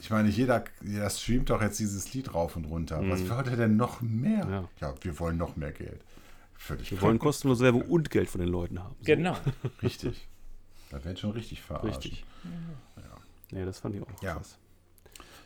[0.00, 3.00] Ich meine, jeder, jeder streamt doch jetzt dieses Lied rauf und runter.
[3.08, 4.44] Was wollt ihr denn noch mehr?
[4.44, 4.52] Mhm.
[4.52, 4.64] Ja.
[4.80, 6.00] Ja, wir wollen noch mehr Geld.
[6.56, 8.94] Völlig wir wollen kostenlose Werbung und Geld von den Leuten haben.
[9.00, 9.36] So, Genau.
[9.82, 10.28] richtig.
[10.90, 11.86] Da werden schon richtig verarscht.
[11.96, 12.24] Richtig.
[13.50, 14.34] Nee, das fand ich auch Ja.
[14.34, 14.58] krass.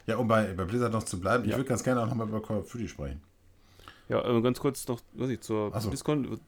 [0.06, 1.56] Ja, um bei, bei Blizzard noch zu bleiben, ich Ja.
[1.56, 3.20] würde ganz gerne auch nochmal über Call of Duty sprechen.
[4.08, 5.88] Ja, ganz kurz noch, was ich zur so.
[5.88, 6.38] BlizzCon.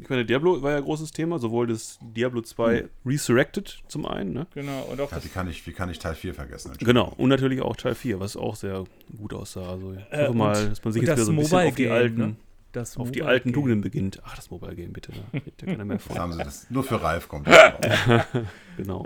[0.00, 4.32] Ich meine, Diablo war ja ein großes Thema, sowohl das Diablo 2 Resurrected zum einen,
[4.32, 4.46] ne?
[4.54, 4.82] Genau.
[4.84, 6.72] Und auch Ja, das wie, kann ich, wie kann ich Teil 4 vergessen?
[6.78, 8.84] Genau, und natürlich auch Teil 4, was auch sehr
[9.18, 9.68] gut aussah.
[9.68, 11.74] Also ich Äh, hoffe mal, dass man sich jetzt wieder das so ein bisschen auf
[11.74, 12.36] die alten, ne?
[12.72, 13.54] Das auf die alten Game.
[13.54, 14.20] Tugenden beginnt.
[14.24, 15.12] Ach, das Mobile Game, bitte.
[15.12, 16.18] Da redet ja keiner mehr von.
[16.18, 16.68] haben sie das.
[16.70, 18.26] Nur für Ralf kommt das drauf.
[18.78, 19.04] Genau.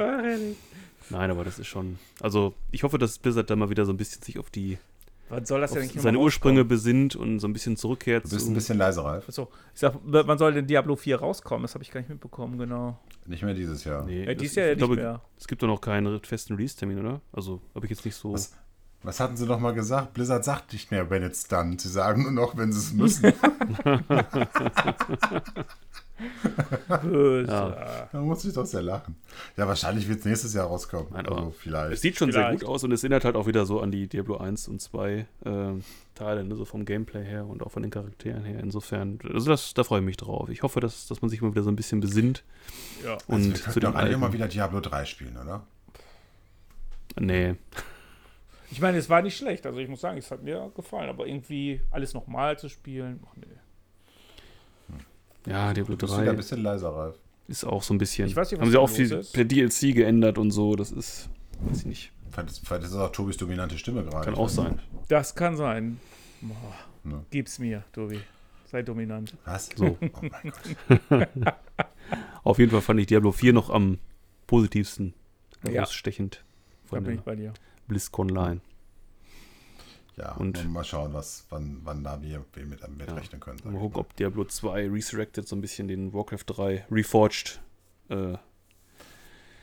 [1.10, 1.98] Nein, aber das ist schon.
[2.20, 4.78] Also, ich hoffe, dass Blizzard da mal wieder so ein bisschen sich auf die
[5.30, 8.50] Was soll das denn seine Ursprünge besinnt und so ein bisschen zurückkehrt Du bist zu.
[8.50, 9.28] ein bisschen leise, Ralf.
[9.28, 11.62] Achso, ich sag, wann soll denn Diablo 4 rauskommen?
[11.62, 12.98] Das habe ich gar nicht mitbekommen, genau.
[13.26, 14.04] Nicht mehr dieses Jahr.
[14.04, 15.20] Nee, Ja, das- dies Jahr ja ich nicht glaube, mehr.
[15.38, 17.20] es gibt doch noch keinen festen Release-Termin, oder?
[17.32, 18.32] Also, habe ich jetzt nicht so.
[18.32, 18.54] Was,
[19.02, 20.14] was hatten sie noch mal gesagt?
[20.14, 21.76] Blizzard sagt nicht mehr, wenn it's done.
[21.78, 23.24] Sie sagen nur noch, wenn sie es müssen.
[27.02, 27.50] Böse.
[27.50, 28.08] Ja.
[28.10, 29.16] da muss ich doch sehr lachen.
[29.56, 31.08] Ja, wahrscheinlich wird es nächstes Jahr rauskommen.
[31.12, 32.02] Nein, also aber Es vielleicht.
[32.02, 32.60] sieht schon sehr Vielleicht.
[32.60, 35.12] gut aus und es erinnert halt auch wieder so an die Diablo 1 und 2
[35.12, 35.26] äh,
[36.14, 36.56] Teile, ne?
[36.56, 38.60] so vom Gameplay her und auch von den Charakteren her.
[38.60, 40.48] Insofern, also das, da freue ich mich drauf.
[40.48, 42.42] Ich hoffe, dass, dass man sich mal wieder so ein bisschen besinnt.
[43.04, 43.12] Ja.
[43.14, 45.64] Also Und wir zu könnten dem doch alle mal wieder Diablo 3 spielen, oder?
[47.18, 47.54] Nee.
[48.70, 49.64] Ich meine, es war nicht schlecht.
[49.66, 51.08] Also ich muss sagen, es hat mir gefallen.
[51.08, 53.46] Aber irgendwie alles nochmal zu spielen, ach nee.
[55.48, 57.16] Ja, Diablo Du bist wieder ein 3 bisschen leiser, Ralf.
[57.48, 58.26] ist auch so ein bisschen.
[58.28, 59.32] Ich weiß nicht, was haben sie da auch viel ist.
[59.32, 60.76] per DLC geändert und so.
[60.76, 61.28] Das ist,
[61.60, 62.12] weiß ich nicht.
[62.30, 64.24] Vielleicht ist, vielleicht ist es auch Tobis dominante Stimme gerade.
[64.26, 64.72] Kann auch sein.
[64.72, 64.84] nicht.
[65.08, 65.98] Das kann sein.
[66.40, 66.54] Boah.
[67.04, 67.24] Ne.
[67.30, 68.20] Gib's mir, Tobi.
[68.66, 69.34] Sei dominant.
[69.46, 69.70] Was?
[69.74, 69.96] So.
[70.00, 70.52] Oh mein
[71.08, 71.28] Gott.
[72.44, 73.98] Auf jeden Fall fand ich Diablo 4 noch am
[74.46, 75.14] positivsten
[75.64, 75.72] Ja.
[75.72, 76.44] herausstechend
[76.84, 77.52] Da von bin der ich bei dir.
[77.86, 78.60] BlizzCon Line.
[80.18, 83.14] Ja, Und- mal schauen, was, wann, wann da wir, wir mit, mit Ja.
[83.14, 83.60] rechnen können.
[83.64, 87.60] Mal gucken, ob Diablo 2 Resurrected so ein bisschen den Warcraft 3 Reforged
[88.08, 88.36] äh,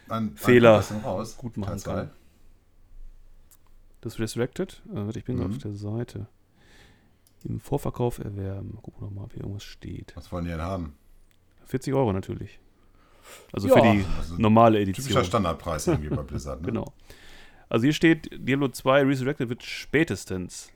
[0.07, 1.35] wann Fehler raus?
[1.37, 2.11] gut machen Teil kann.
[4.01, 4.81] Das Resurrected?
[4.91, 5.45] Äh, warte, ich bin Mhm.
[5.51, 6.27] auf der Seite.
[7.43, 8.77] Im Vorverkauf erwerben.
[8.81, 10.15] Gucken wir mal, ob hier irgendwas steht.
[10.15, 10.95] Was wollen die denn haben?
[11.65, 12.59] 40 Euro natürlich.
[13.51, 13.75] Also Ja.
[13.75, 15.23] für die Also normale typischer Edition.
[15.25, 16.61] Standardpreis irgendwie bei Blizzard.
[16.61, 16.67] Ne?
[16.67, 16.93] Genau.
[17.69, 20.71] Also hier steht, Diablo 2 Resurrected wird spätestens,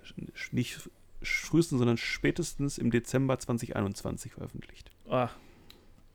[0.51, 0.89] nicht
[1.21, 4.89] frühestens, sondern spätestens im Dezember 2021 veröffentlicht.
[5.09, 5.29] Ah,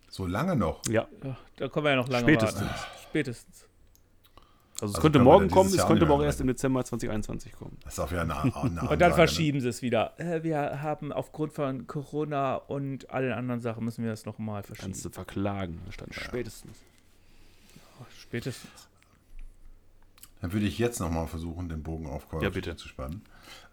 [0.08, 0.80] So lange noch.
[0.88, 2.62] Ja, ja, da können wir ja noch lange Spätestens.
[2.62, 2.74] warten.
[3.02, 3.64] Spätestens.
[3.64, 3.66] also
[4.76, 6.46] es Also könnte morgen kommen, es könnte aber auch erst im.
[6.48, 7.76] Dezember 2021 kommen.
[7.84, 9.14] Das ist auch wieder eine, eine Ansage, Und dann ne?
[9.16, 10.18] verschieben sie es wieder.
[10.18, 14.86] Äh, wir haben aufgrund von Corona und allen anderen Sachen müssen wir das nochmal verschieben.
[14.92, 15.80] Kannst du verklagen.
[15.86, 16.78] Da stand spätestens.
[18.00, 18.88] Oh, spätestens.
[20.44, 22.76] Dann würde ich jetzt nochmal versuchen, den Bogen auf Call Ja, of Duty bitte.
[22.76, 23.22] zu spannen.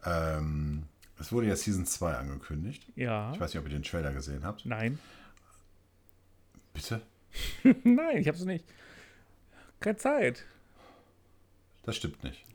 [0.05, 0.83] Ähm,
[1.19, 2.87] es wurde ja Season 2 angekündigt.
[2.95, 3.33] Ja.
[3.33, 4.65] Ich weiß nicht, ob ihr den Trailer gesehen habt.
[4.65, 4.97] Nein.
[6.73, 7.01] Bitte?
[7.83, 8.63] Nein, ich hab's nicht.
[9.81, 10.45] Keine Zeit.
[11.83, 12.45] Das stimmt nicht.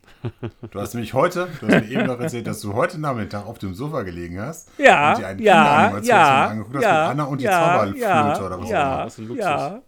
[0.71, 3.59] Du hast nämlich heute, du hast mir eben noch erzählt, dass du heute Nachmittag auf
[3.59, 5.53] dem Sofa gelegen hast Ja, und dir einen ja,
[6.01, 8.95] ja, angeguckt hast ja, mit Anna und die ja, Zauberflöte ja, oder was auch ja,
[8.95, 9.05] immer.
[9.05, 9.45] Was ein Luxus.
[9.45, 9.81] ja,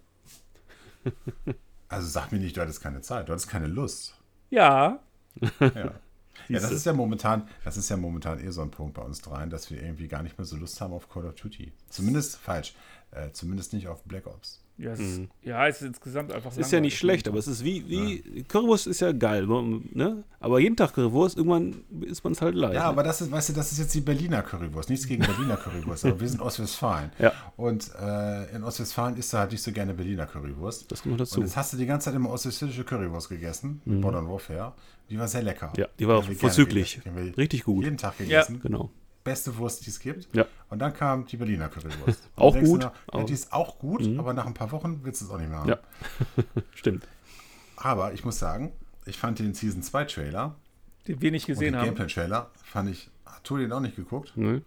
[1.87, 4.18] Also sag mir nicht, du hattest keine Zeit, du hattest keine Lust.
[4.49, 4.99] Ja.
[5.59, 5.93] Ja.
[6.47, 9.21] Ja, das ist ja momentan, das ist ja momentan eh so ein Punkt bei uns
[9.21, 11.71] dreien, dass wir irgendwie gar nicht mehr so Lust haben auf Call of Duty.
[11.89, 12.73] Zumindest falsch.
[13.11, 14.59] Äh, zumindest nicht auf Black Ops.
[14.79, 17.47] Ja, es, ist, ja, es ist insgesamt einfach Es ist ja nicht schlecht, aber es
[17.47, 20.23] ist wie, wie Currywurst ist ja geil, ne?
[20.39, 22.75] Aber jeden Tag Currywurst, irgendwann ist man es halt leid.
[22.75, 22.85] Ja, ne?
[22.85, 24.89] aber das ist, weißt du, das ist jetzt die Berliner Currywurst.
[24.89, 27.11] Nichts gegen Berliner Currywurst, aber wir sind Ostwestfalen.
[27.19, 27.33] Ja.
[27.57, 30.89] Und äh, in Ostwestfalen isst du halt nicht so gerne Berliner Currywurst.
[30.89, 31.41] Das kommt dazu.
[31.41, 34.73] Und jetzt hast du die ganze Zeit immer ostwestfälische Currywurst gegessen, mit Modern Warfare.
[35.09, 35.73] Die war sehr lecker.
[35.75, 35.81] Mhm.
[35.81, 37.01] Ja, die war vorzüglich.
[37.37, 37.83] Richtig gut.
[37.83, 38.61] Jeden Tag gegessen.
[38.61, 38.89] Genau.
[39.23, 40.33] Beste Wurst, die es gibt.
[40.35, 40.45] Ja.
[40.69, 42.29] Und dann kam die Berliner Currywurst.
[42.35, 45.21] Auch gut, noch, Ja, aber- die ist auch gut, aber nach ein paar Wochen willst
[45.21, 45.69] du es auch nicht mehr haben.
[45.69, 45.79] Ja.
[46.75, 47.07] Stimmt.
[47.75, 48.71] Aber ich muss sagen,
[49.05, 50.55] ich fand den Season 2 Trailer
[51.07, 51.85] Den wir nicht und den gesehen haben.
[51.85, 54.35] Gameplay-Trailer, fand ich, hat Tobi den auch nicht geguckt?
[54.35, 54.61] Ne?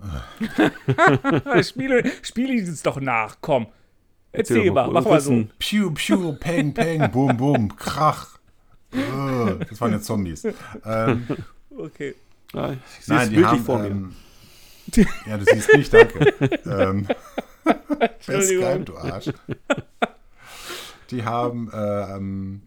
[0.00, 3.66] Ah, Spiele, spiele ich es doch nach, komm.
[4.32, 5.44] Erzähl Erzähl mal, mal, mach mal so.
[5.58, 8.38] Piu, piu, peng, peng, bum, bum, krach.
[8.92, 10.46] Äh, Das waren jetzt Zombies.
[10.84, 11.26] Ähm,
[11.76, 12.14] Okay.
[12.54, 13.64] Ja, ich sehe nein, es haben.
[13.64, 13.88] vor mir.
[13.88, 14.16] Ähm,
[15.26, 16.18] ja, du siehst mich, danke.
[16.64, 17.06] ähm.
[18.20, 19.30] Skype, du Arsch.
[21.10, 22.62] Die haben, ähm,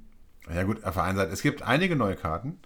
[0.54, 2.60] ja gut, auf der einen Seite, es gibt einige neue Karten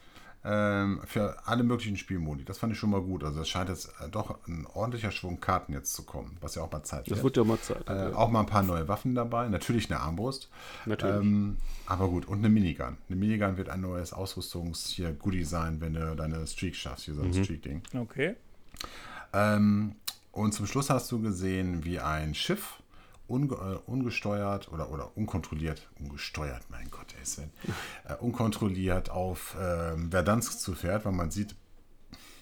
[0.48, 2.46] ähm, für alle möglichen Spielmodi.
[2.46, 3.24] Das fand ich schon mal gut.
[3.24, 6.62] Also es scheint jetzt äh, doch ein ordentlicher Schwung Karten jetzt zu kommen, was ja
[6.62, 7.38] auch mal Zeit Das wird.
[7.38, 7.90] ja mal Zeit.
[7.90, 9.48] Äh, auch mal ein paar neue Waffen dabei.
[9.50, 10.50] Natürlich eine Armbrust.
[10.86, 11.16] Natürlich.
[11.16, 12.98] Ähm, aber gut, und eine Minigun.
[13.10, 17.16] Eine Minigun wird ein neues Ausrüstungs hier Goodie sein, wenn du deine Streak schaffst, hier
[17.16, 17.82] so ein Streak-Ding.
[17.96, 18.36] Okay.
[19.34, 19.96] Ähm,
[20.32, 22.82] und zum Schluss hast du gesehen, wie ein Schiff
[23.28, 27.50] unge äh, ungesteuert oder, oder unkontrolliert, ungesteuert, mein Gott, ey Sven,
[28.08, 31.56] äh, unkontrolliert auf ähm, Verdansk zufährt, weil man sieht,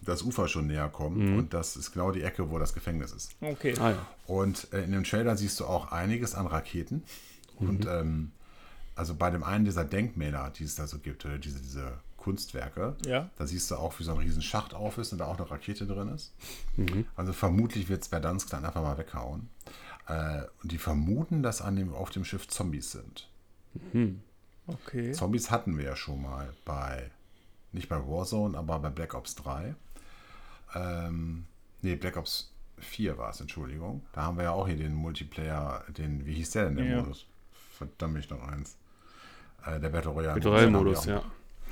[0.06, 3.32] das Ufer schon näher kommt und das ist genau die Ecke, wo das Gefängnis ist.
[3.40, 3.74] Okay.
[3.80, 4.06] ah ja.
[4.28, 7.04] Und äh, in dem Trailer siehst du auch einiges an Raketen.
[7.56, 8.32] Und ähm,
[8.96, 12.98] also bei dem einen dieser Denkmäler, die es da so gibt, oder diese, diese Kunstwerke,
[13.06, 13.30] Ja.
[13.38, 15.50] da siehst du auch, wie so ein riesen Schacht auf ist und da auch eine
[15.50, 16.34] Rakete drin ist.
[17.16, 19.48] Also vermutlich wird Verdansk dann einfach mal weghauen.
[20.08, 23.30] Äh, und die vermuten, dass an dem, auf dem Schiff Zombies sind.
[24.68, 25.12] Okay.
[25.14, 27.10] Zombies hatten wir ja schon mal bei,
[27.72, 29.76] nicht bei Warzone, aber bei Black Ops 3.
[30.76, 31.46] Ähm,
[31.82, 34.02] nee, Black Ops 4 war es, Entschuldigung.
[34.14, 37.02] Da haben wir ja auch hier den Multiplayer, den, wie hieß der denn, der Ja.
[37.02, 37.26] Modus?
[37.78, 38.78] Verdammt, ich noch eins.
[39.66, 40.42] Äh, der Battle Royale.
[40.42, 41.24] Haben wir Modus, ja.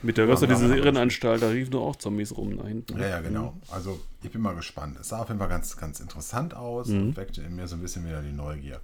[0.03, 2.99] Mit der Röster Ja, diese Irrenanstalt, da riefen doch auch Zombies rum da hinten.
[2.99, 3.55] Ja, ja, genau.
[3.71, 4.97] Also ich bin mal gespannt.
[4.99, 7.81] Es sah auf jeden Fall ganz, ganz interessant aus und weckte in mir so ein
[7.81, 8.79] bisschen wieder die Neugier.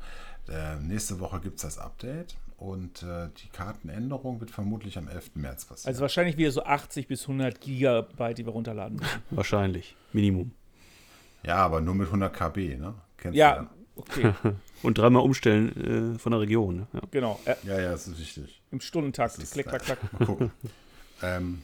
[0.50, 5.32] Äh, nächste Woche gibt es das Update und äh, die Kartenänderung wird vermutlich am 11.
[5.36, 5.90] März passieren.
[5.90, 9.22] Also wahrscheinlich wieder so 80 bis 100 Gigabyte, die wir runterladen müssen.
[9.32, 9.96] Wahrscheinlich.
[10.14, 10.52] Minimum.
[11.44, 12.94] ja, aber nur mit 100 KB, ne?
[13.18, 14.34] Kennst du Ja, okay,
[14.84, 16.78] Und dreimal umstellen äh, von der Region.
[16.78, 16.88] Ne?
[16.94, 17.02] Ja.
[17.12, 17.40] genau.
[17.46, 18.62] Äh, Ja, ja, das ist wichtig.
[18.72, 19.38] Im Stundentakt.
[19.52, 20.14] Klick, klack, klack.
[20.20, 20.52] Mal gucken.
[21.22, 21.62] ähm,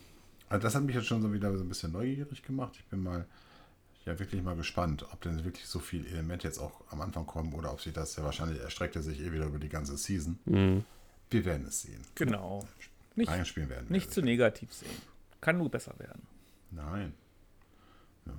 [0.49, 2.74] Also das hat mich jetzt schon so wieder so ein bisschen neugierig gemacht.
[2.78, 3.26] Ich bin mal
[4.06, 7.54] ja wirklich mal gespannt, ob denn wirklich so viele Elemente jetzt auch am Anfang kommen
[7.54, 10.38] oder ob sich das ja wahrscheinlich erstreckt er sich eh wieder über die ganze Season.
[10.45, 10.84] Mhm.
[11.30, 12.01] Wir werden es sehen.
[12.16, 12.68] Genau.
[13.16, 14.89] Nicht, Reinspielen werden wir nicht zu negativ sehen.
[15.41, 16.22] Kann nur besser werden.
[16.72, 17.14] Nein.
[18.26, 18.34] Ja.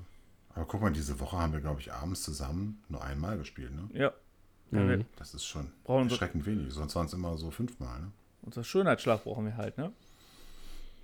[0.55, 3.73] Aber guck mal, diese Woche haben wir, glaube ich, abends zusammen nur einmal gespielt.
[3.75, 3.89] Ne?
[3.93, 4.13] Ja.
[4.71, 6.73] Wir- Das ist schon Brauchen erschreckend wenig.
[6.75, 8.01] Sonst waren es immer so fünfmal.
[8.01, 8.11] Ne?
[8.43, 9.93] Unser Schönheitsschlag brauchen wir halt, ne?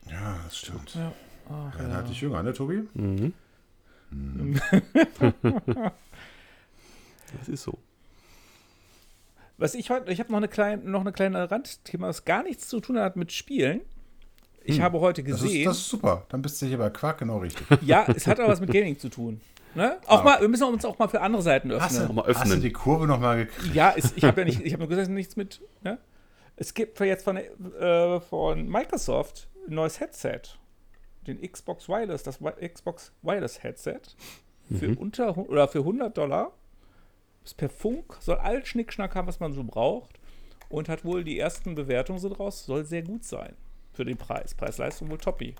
[0.08, 0.94] Ja, das stimmt.
[0.94, 1.12] Ja.
[1.48, 2.82] Ach, Wir werden halt nicht jünger, ne, Tobi?
[2.94, 3.32] Mhm.
[7.38, 7.78] das ist so.
[9.56, 12.66] Was ich heute, ich habe noch eine kleine, noch eine kleine Randthema, das gar nichts
[12.68, 13.82] zu tun hat mit Spielen.
[14.64, 16.26] Ich habe heute Das ist, gesehen, das ist super.
[16.28, 17.66] Dann bist du hier bei Quark genau richtig.
[17.82, 19.40] ja, es hat aber was mit Gaming zu tun.
[19.74, 19.98] Ne?
[20.06, 22.08] Auch mal, wir müssen uns auch mal für andere Seiten Hast öffnen.
[22.08, 22.60] du, mal hast du öffnen.
[22.60, 23.74] die Kurve nochmal gekriegt?
[23.74, 25.60] Ja, es, ich habe ja nicht, ich habe nur gesagt, nichts mit.
[25.82, 25.98] Ne?
[26.56, 30.42] Es gibt jetzt von, äh, von Microsoft ein neues Headset.
[31.26, 34.00] Den Xbox Wireless, das Xbox Wireless Headset.
[34.78, 36.52] Für unter hu- oder für 100 Dollar.
[37.44, 40.10] Ist per Funk, soll all Schnickschnack haben, was man so braucht.
[40.68, 43.54] Und hat wohl die ersten Bewertungen sind raus, soll sehr gut sein.
[43.92, 44.54] Für den Preis.
[44.54, 45.56] Preis-Leistung wohl toppi.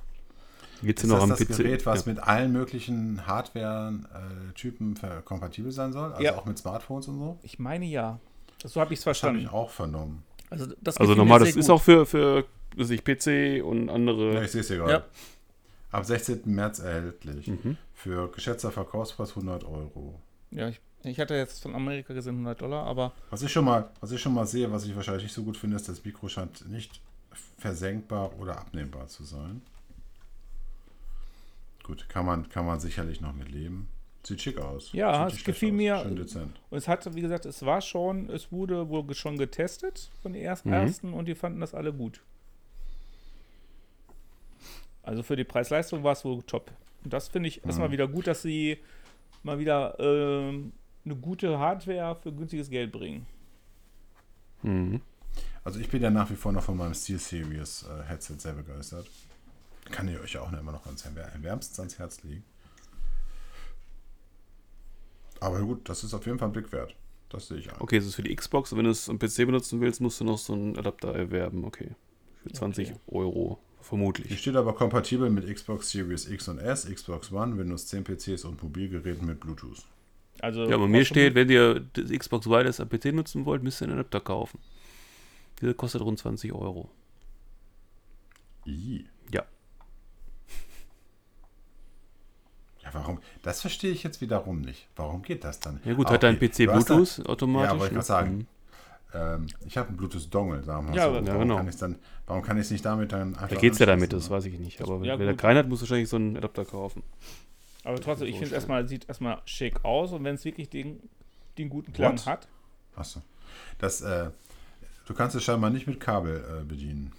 [0.82, 1.56] Geht es Ist noch das am das PC?
[1.56, 2.12] Gerät, was ja.
[2.12, 6.12] mit allen möglichen Hardware-Typen ver- kompatibel sein soll?
[6.12, 6.36] Also Ja.
[6.36, 7.38] auch mit Smartphones und so?
[7.42, 8.18] Ich meine ja.
[8.64, 9.40] So habe ich es Das habe verstanden.
[9.42, 10.22] ich auch vernommen.
[10.50, 12.44] Also, das Also sehr das ist auch für, für
[12.76, 14.44] weiß ich, PC und Ja, andere.
[14.44, 14.92] ich sehe es hier gerade.
[14.92, 15.04] Ja.
[15.92, 16.42] Ab 16.
[16.44, 17.48] März erhältlich.
[17.48, 17.76] Mhm.
[17.94, 20.20] Für geschätzter Verkaufspreis 100 Euro.
[20.52, 23.90] Ja, ich, ich hatte jetzt von Amerika gesehen 100 Dollar, aber Was ich, schon mal,
[24.00, 26.28] was ich schon mal sehe, was ich wahrscheinlich nicht so gut finde, ist, das Mikro
[26.28, 27.00] scheint nicht
[27.58, 29.62] versenkbar oder abnehmbar zu sein.
[31.82, 33.88] Gut, kann man, kann man sicherlich noch mit leben.
[34.22, 34.92] Sieht schick aus.
[34.92, 35.76] Ja, es gefiel aus.
[35.76, 36.60] mir- Schön dezent.
[36.70, 40.42] Und es hatte, wie gesagt, es war schon, es wurde wohl schon getestet von den
[40.42, 40.74] ersten, Mhm.
[40.74, 42.20] ersten und die fanden das alle gut.
[45.10, 46.70] Also für die Preis-Leistung war es wohl top.
[47.02, 48.78] Und das finde ich erstmal wieder gut, dass sie
[49.42, 50.72] mal wieder ähm,
[51.04, 53.26] eine gute Hardware für günstiges Geld bringen.
[54.62, 55.00] Mhm.
[55.64, 58.52] Also ich bin ja nach wie vor noch von meinem Steel Series äh, Headset sehr
[58.52, 59.08] begeistert.
[59.90, 62.44] Kann ich euch auch immer noch ans Wär- wärmstens ans Herz legen.
[65.40, 66.94] Aber gut, das ist auf jeden Fall ein Blick wert.
[67.30, 67.80] Das sehe ich ein.
[67.80, 68.70] Okay, das ist für die Xbox.
[68.70, 71.64] Und wenn du es am PC benutzen willst, musst du noch so einen Adapter erwerben.
[71.64, 71.96] Okay.
[72.44, 73.00] Für 20 Okay.
[73.08, 73.58] Euro.
[73.80, 74.38] Vermutlich.
[74.40, 78.62] steht aber kompatibel mit Xbox Series X und S, Xbox One, Windows 10 PCs und
[78.62, 79.82] Mobilgeräten mit Bluetooth.
[80.40, 83.80] Also Ja, bei mir steht, wenn ihr das Xbox Wireless am PC nutzen wollt, müsst
[83.82, 84.58] ihr einen Adapter kaufen.
[85.60, 86.90] Dieser kostet rund 20 Euro.
[88.66, 89.04] I.
[89.32, 89.44] Ja.
[92.82, 93.18] Ja, warum?
[93.42, 94.88] Das verstehe ich jetzt wiederum nicht.
[94.96, 95.80] Warum geht das dann?
[95.84, 96.48] Ja gut, Ah, hat dein okay.
[96.48, 97.72] PC hast da- Bluetooth automatisch?
[97.72, 97.94] Ja, wollte ich ne?
[97.94, 98.46] gerade sagen.
[99.12, 101.08] Ähm, ich habe einen Bluetooth-Dongle, sagen wir mal Ja, so.
[101.16, 101.56] aber- warum, genau.
[101.56, 101.96] kann ich's dann,
[102.26, 104.36] warum kann ich es nicht damit dann einfach Da geht's ja damit, das ne?
[104.36, 104.80] weiß ich nicht.
[104.82, 105.40] Aber Ja, wenn er gut.
[105.40, 107.02] keinen hat, musst du wahrscheinlich so einen Adapter kaufen.
[107.82, 108.54] Aber trotzdem, ich finde schön.
[108.54, 111.00] erstmal, sieht erstmal schick aus und wenn es wirklich den,
[111.58, 112.26] den guten Klang What?
[112.26, 112.48] hat.
[112.94, 113.22] Achso.
[113.78, 114.30] Das, äh,
[115.06, 117.12] du kannst es scheinbar nicht mit Kabel äh, bedienen.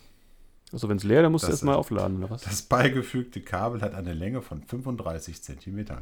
[0.74, 2.44] Also wenn es leer, dann musst du Das erstmal ist- aufladen, oder was?
[2.44, 6.02] Das beigefügte Kabel hat eine Länge von 35 Zentimetern.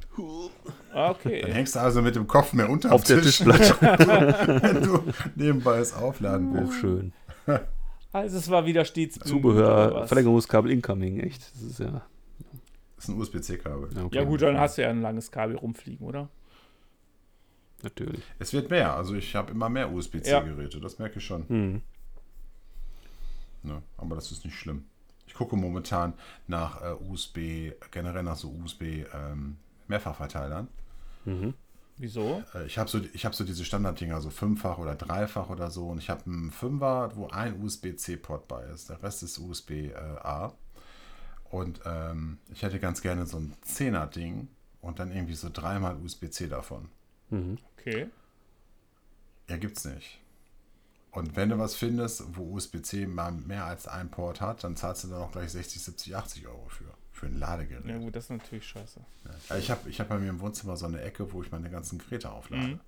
[0.94, 1.44] Dann Okay.
[1.52, 3.76] hängst du also mit dem Kopf mehr unter Auf der Tischplatte.
[4.62, 5.04] wenn du
[5.36, 6.74] nebenbei es aufladen Oh, willst.
[6.80, 7.14] schön.
[8.12, 10.08] Also es war wieder stets Zubehör?
[10.08, 11.52] Verlängerungskabel incoming, echt.
[11.54, 12.02] Das ist ja.
[12.96, 13.90] Das ist ein USB-C-Kabel.
[13.96, 16.28] ja, okay, Ja gut, dann hast du ja ein langes Kabel rumfliegen, oder?
[17.84, 18.22] Natürlich.
[18.40, 18.96] Es wird mehr.
[18.96, 20.80] Also ich habe immer mehr USB-C-Geräte.
[20.82, 21.48] Das merke ich schon.
[21.50, 21.82] Hm.
[23.64, 23.82] Ne?
[23.98, 24.86] Aber das ist nicht schlimm.
[25.28, 26.14] Ich gucke momentan
[26.48, 29.58] nach äh, USB, generell nach so USB ähm,
[29.88, 30.68] Mehrfachverteilern.
[31.26, 31.54] Mhm.
[31.98, 32.44] Wieso?
[32.56, 35.88] Äh, ich habe so, ich hab so diese Standarddinger, so fünffach oder dreifach oder so.
[35.90, 38.90] Und ich habe einen Fünfer, wo ein USB-C-Port bei ist.
[38.90, 40.54] Der Rest ist USB-A.
[41.50, 44.48] Und ähm, ich hätte ganz gerne so ein Zehner-Ding
[44.82, 46.90] und dann irgendwie so dreimal USB-C davon.
[47.30, 47.58] Mhm.
[47.78, 48.08] Okay.
[49.50, 50.20] Ja, gibt's nicht.
[51.12, 55.04] Und wenn du was findest, wo USB-C mal mehr als ein Port hat, dann zahlst
[55.04, 56.86] du dann auch gleich 60, 70, 80 Euro für.
[57.12, 57.86] Für ein Ladegerät.
[57.86, 59.02] Ja gut, das ist natürlich scheiße.
[59.50, 61.70] Ja, ich habe ich hab bei mir im Wohnzimmer so eine Ecke, wo ich meine
[61.70, 62.66] ganzen Geräte auflade.
[62.66, 62.80] Mhm.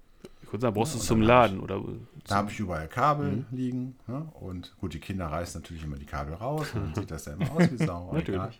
[0.43, 1.83] Ich würde sagen, brauchst du Ja, es und zum Laden oder
[2.27, 3.97] Da habe ich überall Kabel liegen.
[4.07, 4.25] Ne?
[4.39, 7.33] Und gut, die Kinder reißen natürlich immer die Kabel raus und dann sieht das ja
[7.33, 8.13] immer aus wie Sau.
[8.13, 8.59] Natürlich.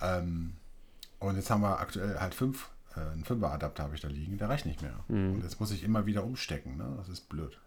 [0.00, 0.52] Ähm,
[1.18, 4.48] und jetzt haben wir aktuell halt fünf, äh, einen Fünfer-Adapter habe ich da liegen, der
[4.48, 5.00] reicht nicht mehr.
[5.08, 6.76] Und jetzt muss ich immer wieder umstecken.
[6.76, 6.94] Ne?
[6.98, 7.58] Das ist blöd.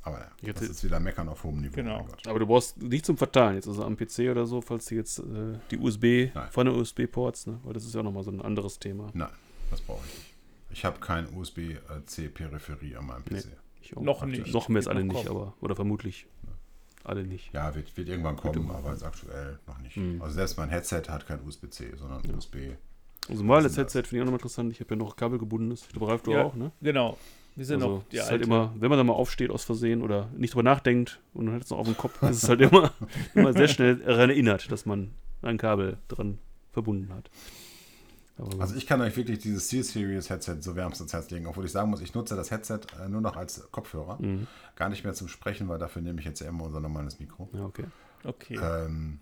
[0.00, 0.06] Ja.
[0.12, 1.74] Aber ja, Jetzt das ist- wieder Meckern auf hohem Niveau.
[1.74, 1.98] Genau.
[1.98, 2.26] mein Gott.
[2.28, 5.18] Aber du brauchst nicht zum Verteilen, jetzt also am PC oder so, falls du jetzt
[5.18, 6.48] äh, die USB, Nein.
[6.50, 7.58] von der USB-Ports, ne?
[7.64, 9.08] weil das ist ja nochmal so ein anderes Thema.
[9.12, 9.28] Nein,
[9.70, 10.34] das brauche ich nicht.
[10.70, 13.30] Ich habe kein USB-C-Peripherie an meinem PC.
[13.32, 13.42] Nee.
[13.80, 14.02] Ich auch.
[14.02, 14.52] Noch nicht.
[14.52, 15.28] Noch mehr ist alle nicht, kommen.
[15.28, 16.26] aber, oder vermutlich.
[17.04, 17.52] alle nicht.
[17.54, 19.98] Ja, wird, wird irgendwann kommen, aber ist aktuell noch nicht.
[20.20, 22.56] Also selbst mein Headset hat kein USB-C, sondern USB.
[23.28, 24.72] Also mal das Headset finde ich auch nochmal interessant.
[24.72, 25.82] Ich habe ja noch kabelgebundenes.
[25.82, 26.70] Ich glaube, Ralf, du Ja, auch, ne?
[26.80, 27.16] Genau.
[27.58, 29.64] Wir sind Also noch die es ist halt immer, wenn man da mal aufsteht aus
[29.64, 32.48] Versehen oder nicht drüber nachdenkt und dann hat es noch auf dem Kopf, ist es
[32.48, 32.92] halt immer,
[33.34, 35.10] immer sehr schnell daran erinnert, dass man
[35.42, 36.38] ein Kabel dran
[36.72, 37.28] verbunden hat.
[38.38, 41.64] Aber so- Also ich kann euch wirklich dieses Steel-Series Headset so wärmstens Herz legen, obwohl
[41.64, 44.18] ich sagen muss, ich nutze das Headset äh, nur noch als Kopfhörer.
[44.22, 44.46] Mhm.
[44.76, 47.48] Gar nicht mehr zum Sprechen, weil dafür nehme ich jetzt ja immer unser normales Mikro.
[47.52, 47.86] ja, okay.
[48.22, 48.56] okay.
[48.62, 49.18] Ähm,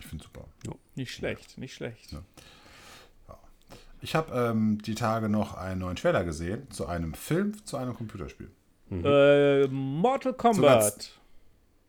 [0.00, 0.44] ich finde super.
[0.96, 2.10] nicht schlecht, nicht schlecht.
[2.10, 2.22] Ja.
[4.02, 7.94] Ich habe ähm, die Tage noch einen neuen Trailer gesehen zu einem Film, zu einem
[7.94, 8.50] Computerspiel.
[8.90, 11.18] Äh, Mortal Kombat.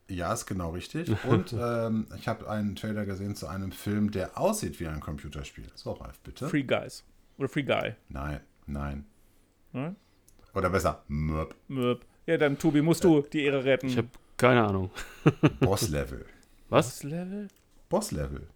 [0.10, 1.12] Ja, ist genau richtig.
[1.26, 5.66] Und ähm, ich habe einen Trailer gesehen zu einem Film, der aussieht wie ein Computerspiel.
[5.74, 6.48] So, Ralf, bitte.
[6.48, 7.04] Free Guys.
[7.40, 7.96] Oder Free Guy.
[8.10, 9.06] Nein, nein.
[9.72, 9.96] Ne?
[10.54, 11.56] Oder besser, Möp.
[11.68, 12.06] Möp.
[12.28, 13.88] Ja, dann, Tobi, musst du die Ehre retten.
[13.88, 14.08] Ich habe
[14.38, 14.92] keine Ahnung.
[15.60, 16.26] Boss-Level.
[16.70, 16.88] Was?
[16.88, 17.48] das Level?
[17.90, 18.48] Boss-Level.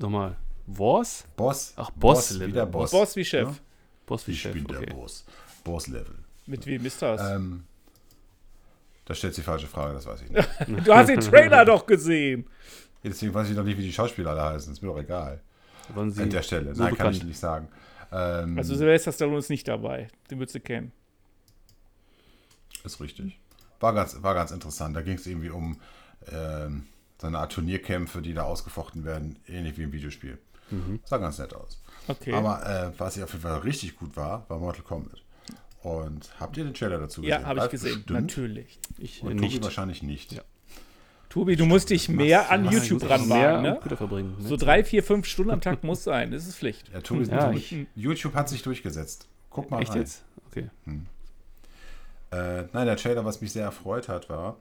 [0.00, 0.36] Nochmal.
[0.66, 1.24] Wars?
[1.36, 1.72] Boss.
[1.76, 2.48] Ach, Boss, Boss-Level.
[2.48, 2.90] wie der Boss.
[2.90, 3.48] Boss wie Chef.
[3.48, 3.54] Ja?
[4.06, 4.52] Boss wie Ich Chef.
[4.52, 4.92] bin der Okay.
[4.94, 5.24] Boss.
[5.64, 6.14] Boss-Level.
[6.46, 7.20] Mit wem ist das?
[7.34, 7.64] Ähm,
[9.06, 10.30] da stellt sich die falsche Frage, das weiß ich
[10.68, 10.86] nicht.
[10.86, 12.46] Du hast den Trailer doch gesehen.
[13.02, 14.72] Deswegen weiß ich noch nicht, wie die Schauspieler alle heißen.
[14.72, 15.40] Ist mir doch egal.
[15.94, 16.74] An der Stelle.
[16.74, 17.28] so Nein, kann ich bekannt?
[17.28, 17.68] nicht sagen.
[18.10, 20.08] Ähm, Also Sylvester Stallone ist nicht dabei.
[20.30, 20.92] Den würdest du kennen.
[22.84, 23.38] Ist richtig.
[23.80, 24.96] War ganz, war ganz interessant.
[24.96, 25.78] Da ging es irgendwie um
[26.32, 26.86] ähm,
[27.20, 30.38] so eine Art Turnierkämpfe, die da ausgefochten werden, ähnlich wie im Videospiel.
[31.04, 31.80] Sah ganz nett aus.
[32.08, 32.32] Okay.
[32.32, 35.22] Aber äh, was auf jeden Fall richtig gut war, war Mortal Kombat.
[35.82, 37.40] Und habt ihr den Trailer dazu gesehen?
[37.42, 37.94] ja, habe ich Ralf gesehen.
[38.06, 38.10] bestimmt.
[38.20, 38.78] Natürlich.
[38.98, 39.62] Ich Und äh, Tobi nicht.
[39.62, 40.32] wahrscheinlich nicht.
[40.32, 40.42] Ja.
[41.28, 43.80] Tobi, du musst dich mehr an YouTube ranwagen, ne?
[43.96, 44.36] Verbringen.
[44.38, 44.46] Ne?
[44.48, 46.30] So drei, vier, fünf Stunden am Tag muss sein.
[46.30, 46.88] Das ist Pflicht.
[46.92, 49.26] Ja, Tobi, Ja, Tobi, ich- YouTube hat sich durchgesetzt.
[49.50, 49.98] Guck mal Echt rein.
[49.98, 50.24] jetzt?
[50.46, 50.70] Okay.
[52.30, 54.56] Äh, nein, der Trailer, was mich sehr erfreut hat, war,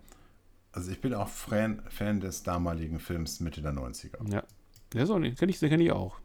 [0.72, 4.32] also ich bin auch Fan, Fan des damaligen Films Mitte der 90er.
[4.32, 4.44] Ja.
[4.94, 5.38] Der ist auch nicht.
[5.38, 6.18] Kenn ich, den kenne ich auch.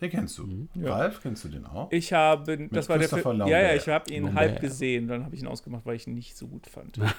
[0.00, 0.46] Den kennst du.
[0.46, 0.68] Mhm.
[0.74, 0.96] Ja.
[0.96, 1.90] Ralf, kennst du den auch?
[1.92, 3.38] Ich habe, das war der Film.
[3.46, 4.40] Ja, ja, ich habe ihn Lambert.
[4.40, 5.06] halb gesehen.
[5.06, 6.98] Dann habe ich ihn ausgemacht, weil ich ihn nicht so gut fand.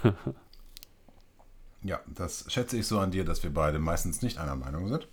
[1.84, 5.08] Ja, das schätze ich so an dir, dass wir beide meistens nicht einer Meinung sind.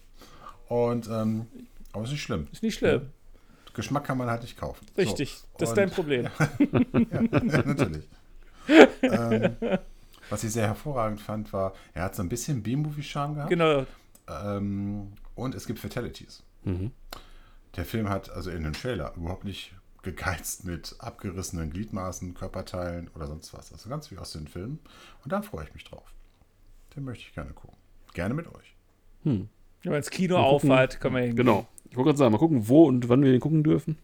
[0.69, 1.47] Und, ähm,
[1.93, 2.47] aber ist nicht schlimm.
[2.53, 3.11] Ist nicht schlimm.
[3.75, 4.87] Geschmack kann man halt nicht kaufen.
[4.97, 5.35] Richtig.
[5.35, 6.29] So, das ist dein Problem.
[7.11, 7.23] ja,
[7.65, 8.09] natürlich.
[9.03, 9.57] ähm,
[10.29, 13.51] was ich sehr hervorragend fand, war, er hat so ein bisschen B-Movie-Charme gehabt.
[13.51, 13.85] Genau.
[14.29, 16.43] Ähm, und es gibt Fatalities.
[16.65, 16.93] Mhm.
[17.77, 19.73] Der Film hat also in dem Trailer überhaupt nicht
[20.03, 23.73] gegeizt mit abgerissenen Gliedmaßen, Körperteilen oder sonst was.
[23.73, 24.79] Also ganz wie aus den Filmen.
[25.25, 26.15] Und da freue ich mich drauf.
[26.97, 27.77] Den möchte ich gerne gucken.
[28.15, 28.75] Gerne mit euch.
[29.23, 29.49] Wenn
[29.85, 31.37] man ins Kino aufhat, kann man hingehen.
[31.37, 31.67] Genau.
[31.91, 33.99] Ich wollte gerade sagen, mal gucken, wo und wann wir den gucken dürfen.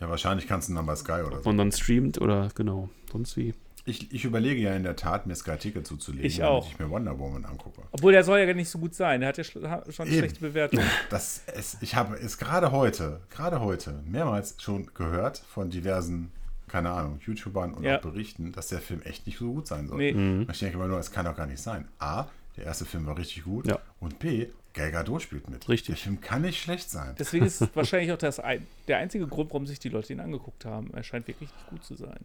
[0.00, 1.48] Ja, wahrscheinlich kannst du ihn dann bei Sky oder Ob so.
[1.48, 2.88] man dann streamt oder genau.
[3.10, 3.54] Sonst wie.
[3.88, 6.60] Ich, ich überlege ja in der Tat, mir Sky Ticket zuzulegen, Ich auch.
[6.60, 7.82] damit ich mir Wonder Woman angucke.
[7.90, 9.20] Obwohl, der soll ja gar nicht so gut sein.
[9.20, 9.62] Der hat ja schon
[10.06, 10.18] Eben.
[10.18, 10.84] schlechte Bewertungen.
[11.10, 16.30] Das, es, ich habe es gerade heute, gerade heute mehrmals schon gehört von diversen,
[16.68, 17.96] keine Ahnung, YouTubern und Ja.
[17.96, 19.96] auch Berichten, dass der Film echt nicht so gut sein soll.
[19.98, 20.12] Nee.
[20.12, 21.88] Und Ich denke immer nur, es kann doch gar nicht sein.
[21.98, 22.26] A,
[22.58, 23.66] der erste Film war richtig gut.
[23.66, 23.78] Ja.
[24.00, 25.66] Und B, Gal Gadot spielt mit.
[25.68, 25.86] Richtig.
[25.86, 27.14] Der Film kann nicht schlecht sein.
[27.18, 30.20] Deswegen ist es wahrscheinlich auch das ein, der einzige Grund, warum sich die Leute ihn
[30.20, 30.92] angeguckt haben.
[30.92, 32.18] Er scheint wirklich nicht gut zu sein.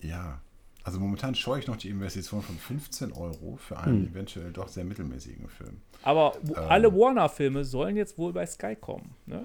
[0.00, 0.40] Ja.
[0.82, 4.12] Also momentan scheue ich noch die Investition von 15 Euro für einen Hm.
[4.12, 5.82] eventuell doch sehr mittelmäßigen Film.
[6.02, 6.54] Aber Ähm.
[6.68, 9.14] alle Warner-Filme sollen jetzt wohl bei Sky kommen.
[9.26, 9.44] Ne?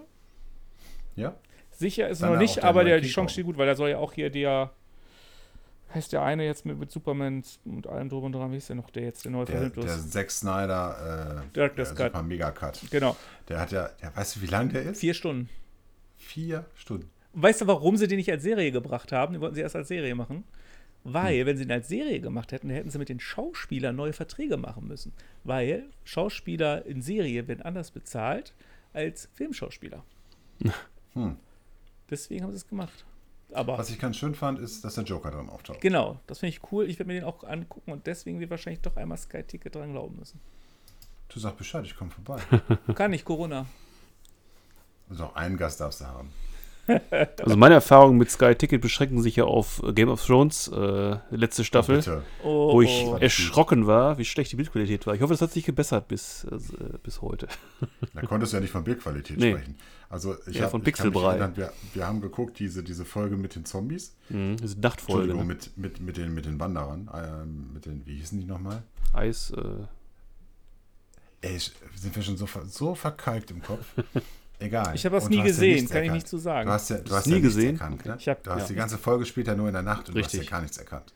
[1.15, 1.35] Ja?
[1.71, 3.75] Sicher ist es Dann noch nicht, der aber der, die Chance steht gut, weil da
[3.75, 4.71] soll ja auch hier der,
[5.93, 8.77] heißt der eine jetzt mit, mit Superman und allem drüber und dran, wie ist der
[8.77, 10.11] noch, der jetzt der neue Der, verfilmt der ist?
[10.13, 12.13] Zack Snyder, äh, Director's der Cut.
[12.13, 12.81] Super Mega Cut.
[12.91, 13.15] Genau,
[13.49, 14.99] Der hat ja, ja, weißt du, wie lang der ist?
[15.01, 15.49] vier Stunden.
[16.17, 17.09] Vier Stunden.
[17.33, 19.33] Weißt du, warum sie den nicht als Serie gebracht haben?
[19.33, 20.45] Die wollten sie erst als Serie machen.
[21.07, 21.45] Weil, Hm.
[21.45, 24.87] wenn sie ihn als Serie gemacht hätten, hätten sie mit den Schauspielern neue Verträge machen
[24.87, 25.13] müssen.
[25.43, 28.53] Weil Schauspieler in Serie werden anders bezahlt
[28.91, 30.03] als Filmschauspieler.
[31.13, 31.37] Hm.
[32.09, 33.05] Deswegen haben sie es gemacht.
[33.53, 35.79] Aber Was ich ganz schön fand, ist, dass der Joker drin auftaucht.
[35.79, 36.89] genau, das finde ich cool.
[36.89, 39.91] Ich werde mir den auch angucken und deswegen wir wahrscheinlich doch einmal Sky Ticket dran
[39.93, 40.41] glauben müssen.
[41.29, 42.41] Du sag Bescheid, ich komme vorbei.
[42.95, 43.65] Kann nicht, Corona.
[45.09, 46.31] Also auch einen Gast darfst du haben.
[47.41, 51.17] Also meine Erfahrungen mit Sky Ticket beschränken sich ja auf äh, Game of Thrones, äh,
[51.31, 52.23] letzte Staffel, Bitte.
[52.43, 53.17] Oh, wo ich oh.
[53.17, 55.15] erschrocken war, wie schlecht die Bildqualität war.
[55.15, 56.57] Ich hoffe, das hat sich gebessert bis, äh,
[57.03, 57.47] bis heute.
[58.13, 59.51] Da konntest du ja nicht von Bildqualität Nee.
[59.51, 59.75] sprechen.
[60.09, 61.39] Also ich, Ja, hab, von Pixelbrei.
[61.55, 64.15] wir, wir haben geguckt, diese, diese Folge mit den Zombies.
[64.29, 64.55] Mhm.
[64.63, 65.33] Ist Nachtfolge.
[65.33, 65.43] Ne?
[65.43, 67.09] mit, mit, mit, den, mit den Wanderern.
[67.13, 68.83] Ähm, mit den, wie hießen die nochmal?
[69.13, 69.85] Eis, äh,
[71.41, 73.85] Ey, sind wir schon so, so verkalkt im Kopf.
[74.59, 74.95] Egal.
[74.95, 76.13] Ich habe das Und nie gesehen, kann ich erkannt.
[76.13, 76.67] nicht zu sagen.
[76.67, 77.75] Du hast ja, du hast nie ja gesehen?
[77.75, 78.05] erkannt.
[78.05, 78.15] Ne?
[78.19, 78.67] Ich hab- du hast ja.
[78.69, 80.49] die ganze Folge spielt ja nur in der Nacht und du hast Richtig.
[80.49, 81.13] ja gar nichts erkannt.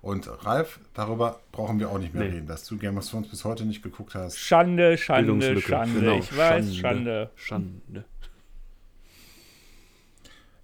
[0.00, 2.34] Und Ralf, darüber brauchen wir auch nicht mehr Nee.
[2.34, 4.38] reden, dass du Game of Thrones bis heute nicht geguckt hast.
[4.38, 5.60] Schande, Schande.
[5.60, 6.00] Schande.
[6.00, 7.30] Genau, ich weiß, Schande.
[7.36, 8.04] Schande.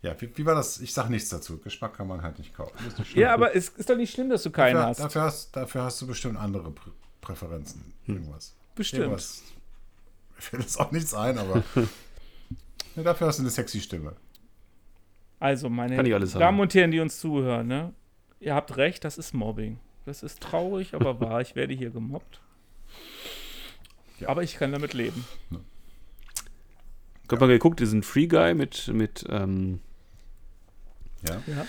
[0.03, 0.80] Ja, wie, wie war das?
[0.80, 1.59] Ich sag nichts dazu.
[1.59, 2.72] Geschmack kann man halt nicht kaufen.
[3.14, 5.01] Ja, aber es ist doch nicht schlimm, dass du keinen dafür, hast.
[5.01, 6.90] Dafür hast, dafür hast du bestimmt andere Prä
[7.20, 7.92] Präferenzen.
[8.07, 8.55] Irgendwas.
[8.74, 9.03] Bestimmt.
[9.03, 9.42] Irgendwas.
[10.51, 11.62] Fällt jetzt auch nichts ein, aber
[12.97, 14.16] ja, dafür hast du eine sexy Stimme.
[15.38, 17.95] Also, meine Damen und Herren, die uns zuhören, ne?
[18.41, 19.78] Ihr habt recht, das ist Mobbing.
[20.05, 21.41] Das ist traurig, aber wahr.
[21.41, 22.41] Ich werde hier gemobbt.
[24.18, 24.28] Ja.
[24.28, 25.24] Aber ich kann damit leben.
[27.24, 29.80] Ich hab mal geguckt, diesen Free Guy mit, mit ähm,
[31.26, 31.43] Ja?
[31.47, 31.66] Ja.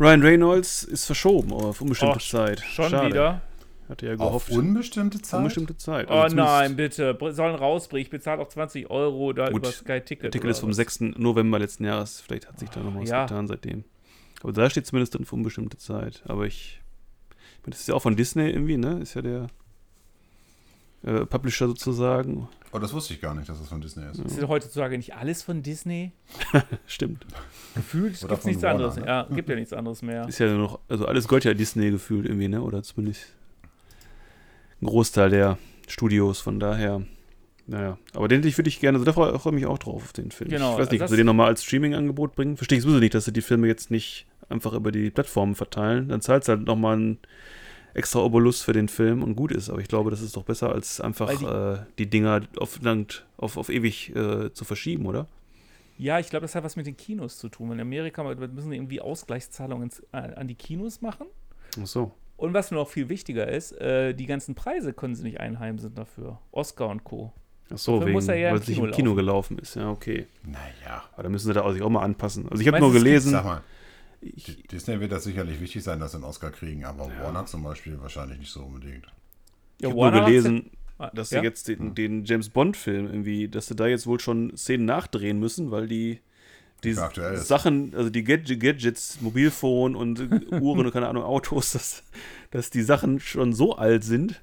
[0.00, 2.60] Ryan Reynolds ist verschoben auf unbestimmte Och, Zeit.
[2.60, 3.08] Schon Schade.
[3.08, 3.40] wieder.
[3.88, 4.50] Hatte ja Auf gehofft.
[4.50, 5.38] unbestimmte Zeit?
[5.38, 6.08] unbestimmte Zeit.
[6.10, 7.18] Oh Also zumindest- nein, bitte.
[7.34, 8.02] Sollen rausbringen.
[8.04, 10.24] Ich bezahle auch 20 Euro da Gut, über Sky Ticket.
[10.24, 10.76] Der Ticket ist vom was.
[10.76, 11.00] 6.
[11.18, 12.20] November letzten Jahres.
[12.20, 13.22] Vielleicht hat sich da noch was Ja.
[13.24, 13.84] getan seitdem.
[14.42, 16.22] Aber da steht zumindest drin für unbestimmte Zeit.
[16.26, 16.80] Aber ich.
[17.30, 19.00] ich meine, Das ist ja auch von Disney irgendwie, ne?
[19.00, 19.46] Ist ja der
[21.04, 22.48] äh, Publisher sozusagen.
[22.72, 24.18] Oh, das wusste ich gar nicht, dass das von Disney ist.
[24.20, 26.12] Ist ja heutzutage nicht alles von Disney?
[26.86, 27.24] Stimmt.
[27.74, 28.96] Gefühlt gibt es nichts Warner, anderes.
[28.96, 29.06] ne?
[29.06, 30.28] Ja, gibt ja nichts anderes mehr.
[30.28, 30.80] Ist ja nur noch.
[30.88, 32.60] Also alles gehört ja Disney gefühlt irgendwie, ne?
[32.60, 33.34] Oder zumindest
[34.80, 36.40] ein Großteil der Studios.
[36.40, 37.02] Von daher.
[37.70, 40.12] Naja, aber den würde ich gerne, also da freue freu ich mich auch drauf auf
[40.14, 40.48] den Film.
[40.48, 42.56] Genau, ich weiß nicht, ob sie den nochmal als Streaming-Angebot bringen.
[42.56, 46.08] Verstehe ich sowieso nicht, dass sie die Filme jetzt nicht einfach über die Plattformen verteilen.
[46.08, 47.18] Dann zahlst du halt nochmal einen
[47.92, 49.68] extra Obolus für den Film und gut ist.
[49.68, 52.80] Aber ich glaube, das ist doch besser, als einfach die- äh, die Dinger auf,
[53.36, 55.26] auf, auf ewig äh, zu verschieben, oder?
[55.98, 57.72] Ja, ich glaube, das hat was mit den Kinos zu tun.
[57.72, 61.26] In Amerika müssen irgendwie Ausgleichszahlungen äh, an die Kinos machen.
[61.82, 62.12] Ach so.
[62.38, 66.38] Und was noch viel wichtiger ist, äh, die ganzen Preise können sie nicht einheimsen dafür.
[66.52, 67.32] Oscar und Co.
[67.70, 69.74] Ach so, wegen, muss er ja im weil es nicht Kino im Kino gelaufen ist.
[69.74, 70.26] Ja, okay.
[70.44, 71.02] Naja.
[71.12, 72.48] Aber da müssen sie da auch sich auch mal anpassen.
[72.48, 73.32] Also ich habe nur gelesen.
[73.32, 73.60] Sag mal,
[74.20, 77.62] Ich, Disney wird das sicherlich wichtig sein, dass sie einen Oscar kriegen, aber Warner zum
[77.64, 79.06] Beispiel wahrscheinlich nicht so unbedingt.
[79.78, 80.70] Ich habe Warner nur gelesen,
[81.00, 81.40] ja- dass ja?
[81.40, 85.38] sie jetzt den, den James Bond-Film irgendwie, dass sie da jetzt wohl schon Szenen nachdrehen
[85.40, 86.20] müssen, weil die,
[86.84, 86.92] die.
[86.94, 90.20] Sachen, also die Gadget, Gadgets, Mobilfon und
[90.52, 92.02] Uhren und keine Ahnung, Autos, dass,
[92.50, 94.42] dass die Sachen schon so alt sind,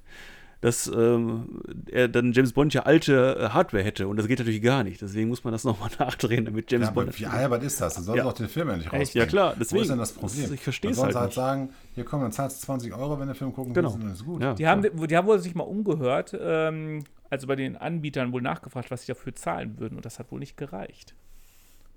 [0.61, 1.61] dass ähm,
[1.91, 4.99] er dann James Bond ja alte äh, Hardware hätte und das geht natürlich gar nicht.
[5.01, 7.19] Deswegen muss man das nochmal nachdrehen, damit James Ja, aber Bond.
[7.19, 7.95] wie albert ist das?
[7.95, 8.23] Du sollst Ja.
[8.23, 8.95] doch den Film endlich Echt?
[8.95, 9.25] rausbringen.
[9.27, 9.81] Ja, klar, Wo deswegen.
[9.83, 10.53] ist denn das Das- Problem?
[10.53, 11.69] ich verstehe Dann es sollen halt sie halt nicht.
[11.69, 13.89] sagen, hier komm, dann zahlst du 20 Euro, wenn du den Film gucken Genau.
[13.89, 14.41] willst, und dann ist gut.
[14.41, 18.41] Ja, Die haben, die haben wohl sich mal umgehört, ähm, also bei den Anbietern wohl
[18.41, 19.95] nachgefragt, was sie dafür zahlen würden.
[19.97, 21.13] Und das hat wohl nicht gereicht.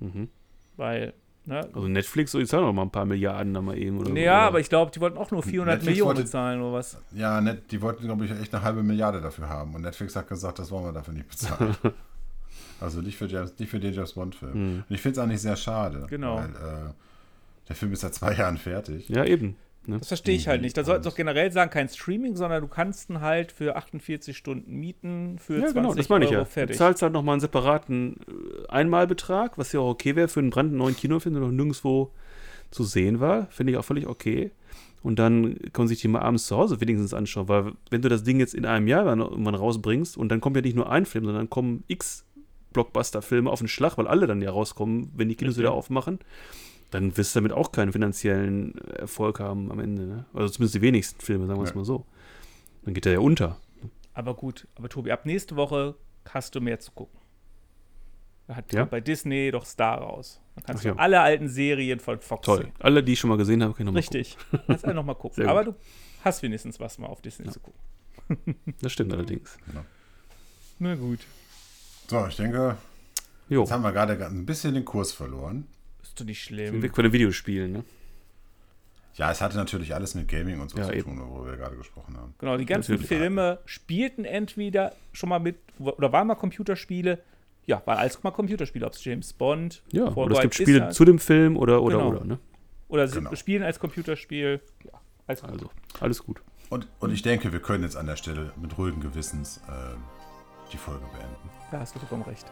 [0.01, 0.29] Mhm.
[0.77, 1.13] Weil,
[1.45, 1.69] ne?
[1.75, 3.99] Also Netflix, so die zahlen noch mal ein paar Milliarden da mal eben.
[3.99, 4.47] Oder so, Ja, oder?
[4.49, 6.99] aber ich glaube, die wollten auch nur 400 Netflix Millionen wollte- bezahlen oder was.
[7.13, 9.75] Ja, net, die wollten, glaube ich, echt eine halbe Milliarde dafür haben.
[9.75, 11.75] Und Netflix hat gesagt, das wollen wir dafür nicht bezahlen.
[12.81, 14.53] also nicht für, James, nicht für den James Bond-Film.
[14.53, 14.85] Hm.
[14.89, 16.07] Und ich finde es auch nicht sehr schade.
[16.09, 16.37] Genau.
[16.37, 16.93] Weil äh,
[17.69, 19.09] der Film ist seit zwei Jahren fertig.
[19.09, 19.57] Ja, eben.
[19.89, 19.99] Ne?
[19.99, 20.77] Das verstehe ich halt nicht.
[20.77, 24.37] Da sollten sie doch generell sagen, kein Streaming, sondern du kannst ihn halt für 48
[24.37, 26.45] Stunden mieten, für Ja, 20 genau, das meine ich Euro ja.
[26.45, 26.77] fertig.
[26.77, 30.51] Du zahlst halt nochmal einen separaten äh, Einmalbetrag, was ja auch okay wäre für einen
[30.51, 32.13] brandneuen Kinofilm, der noch nirgendwo
[32.71, 33.47] zu sehen war.
[33.47, 34.51] Finde ich auch völlig okay.
[35.03, 38.09] Und dann kann man sich die mal abends zu Hause wenigstens anschauen, weil wenn du
[38.09, 40.91] das Ding jetzt in einem Jahr dann irgendwann rausbringst und dann kommt ja nicht nur
[40.91, 42.25] ein Film, sondern kommen x
[42.73, 45.63] Blockbuster-Filme auf den Schlag, weil alle dann ja rauskommen, wenn die Kinos Richtig.
[45.63, 46.19] wieder aufmachen,
[46.91, 50.03] dann wirst du damit auch keinen finanziellen Erfolg haben am Ende.
[50.07, 50.25] Ne?
[50.33, 51.77] Also zumindest die wenigsten Filme, sagen wir es Ja.
[51.77, 52.07] mal so.
[52.85, 53.59] Dann geht er ja unter.
[54.15, 55.95] Aber gut, aber Tobi, ab nächste Woche
[56.29, 57.19] hast du mehr zu gucken.
[58.47, 58.85] Da hat Ja?
[58.87, 60.41] bei Disney doch Star raus.
[60.55, 60.97] Dann kannst Ach du ja.
[60.97, 62.63] alle alten Serien von Fox Toll.
[62.63, 62.73] sehen.
[62.81, 64.37] Alle, die ich schon mal gesehen habe, kann ich nochmal Richtig.
[64.67, 65.47] Kannst alle nochmal gucken.
[65.49, 65.75] Aber du
[66.25, 67.79] hast wenigstens was mal auf Disney zu gucken.
[68.29, 68.55] gucken.
[68.81, 69.57] Das stimmt allerdings.
[70.79, 71.21] Na gut.
[72.09, 72.77] So, ich denke,
[73.51, 75.67] Jo, jetzt haben wir gerade ein bisschen den Kurs verloren.
[76.19, 76.83] Doch nicht schlimm.
[76.83, 77.85] weg von den Videospielen, ne?
[79.15, 81.17] Ja, es hatte natürlich alles mit Gaming und so Ja, zu eben.
[81.17, 82.35] tun, worüber wir gerade gesprochen haben.
[82.39, 83.09] Genau, die ganzen Natürlich.
[83.09, 87.19] Filme spielten entweder schon mal mit, oder waren mal Computerspiele.
[87.67, 90.95] Ja, waren alles mal Computerspiele, ob es James Bond, Ja, oder es gibt Spiele ist,
[90.97, 92.09] zu dem Film oder, oder, Genau.
[92.11, 92.39] oder, ne?
[92.89, 93.35] oder sie Genau.
[93.35, 94.61] spielen als Computerspiel.
[94.85, 94.93] Ja,
[95.27, 95.69] als Also,
[96.01, 96.41] alles gut.
[96.71, 99.97] Und, und ich denke, wir können jetzt an der Stelle mit ruhigen Gewissens äh,
[100.73, 101.51] die Folge beenden.
[101.73, 102.47] da hast du vollkommen recht.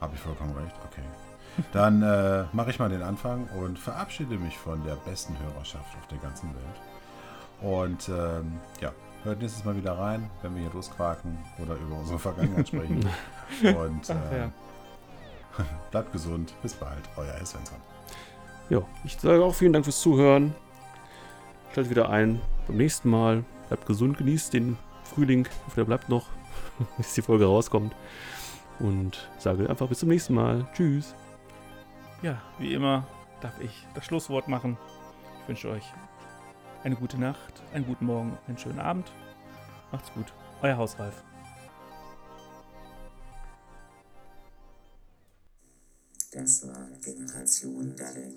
[0.00, 0.74] Habe ich vollkommen recht?
[0.86, 1.02] Okay.
[1.72, 6.06] Dann äh, mache ich mal den Anfang und verabschiede mich von der besten Hörerschaft auf
[6.08, 6.80] der ganzen Welt.
[7.60, 8.92] Und ähm, ja,
[9.24, 13.00] hört nächstes Mal wieder rein, wenn wir hier losquaken oder über unsere Vergangenheit sprechen.
[13.62, 14.50] Und Ach, äh, ja.
[15.90, 16.54] bleibt gesund.
[16.62, 17.02] Bis bald.
[17.16, 17.50] Euer S.
[17.50, 17.78] Svensson.
[18.68, 20.54] Ja, ich sage auch vielen Dank fürs Zuhören.
[21.74, 23.44] Schaltet wieder ein beim nächsten Mal.
[23.68, 25.46] Bleibt gesund, genießt den Frühling.
[25.46, 26.26] Ich hoffe, der bleibt noch,
[26.96, 27.94] bis die Folge rauskommt.
[28.78, 30.66] Und sage einfach bis zum nächsten Mal.
[30.74, 31.14] Tschüss.
[32.22, 33.06] Ja, wie immer
[33.40, 34.76] darf ich das Schlusswort machen.
[35.40, 35.84] Ich wünsche euch
[36.84, 39.10] eine gute Nacht, einen guten Morgen, einen schönen Abend.
[39.90, 40.26] Macht's gut.
[40.60, 41.14] Euer Hausreif.
[46.30, 48.34] Das war Generation Daddel.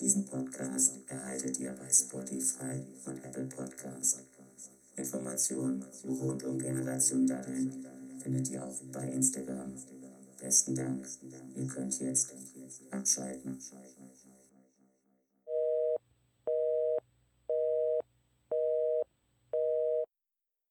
[0.00, 4.22] Diesen Podcast erhaltet ihr bei Spotify und Apple Podcast.
[4.96, 7.70] Informationen rund um Generation Daddel
[8.22, 9.74] findet ihr auch bei Instagram.
[10.40, 11.06] Besten Dank.
[11.54, 12.32] Ihr könnt jetzt
[12.92, 13.89] outside, outside.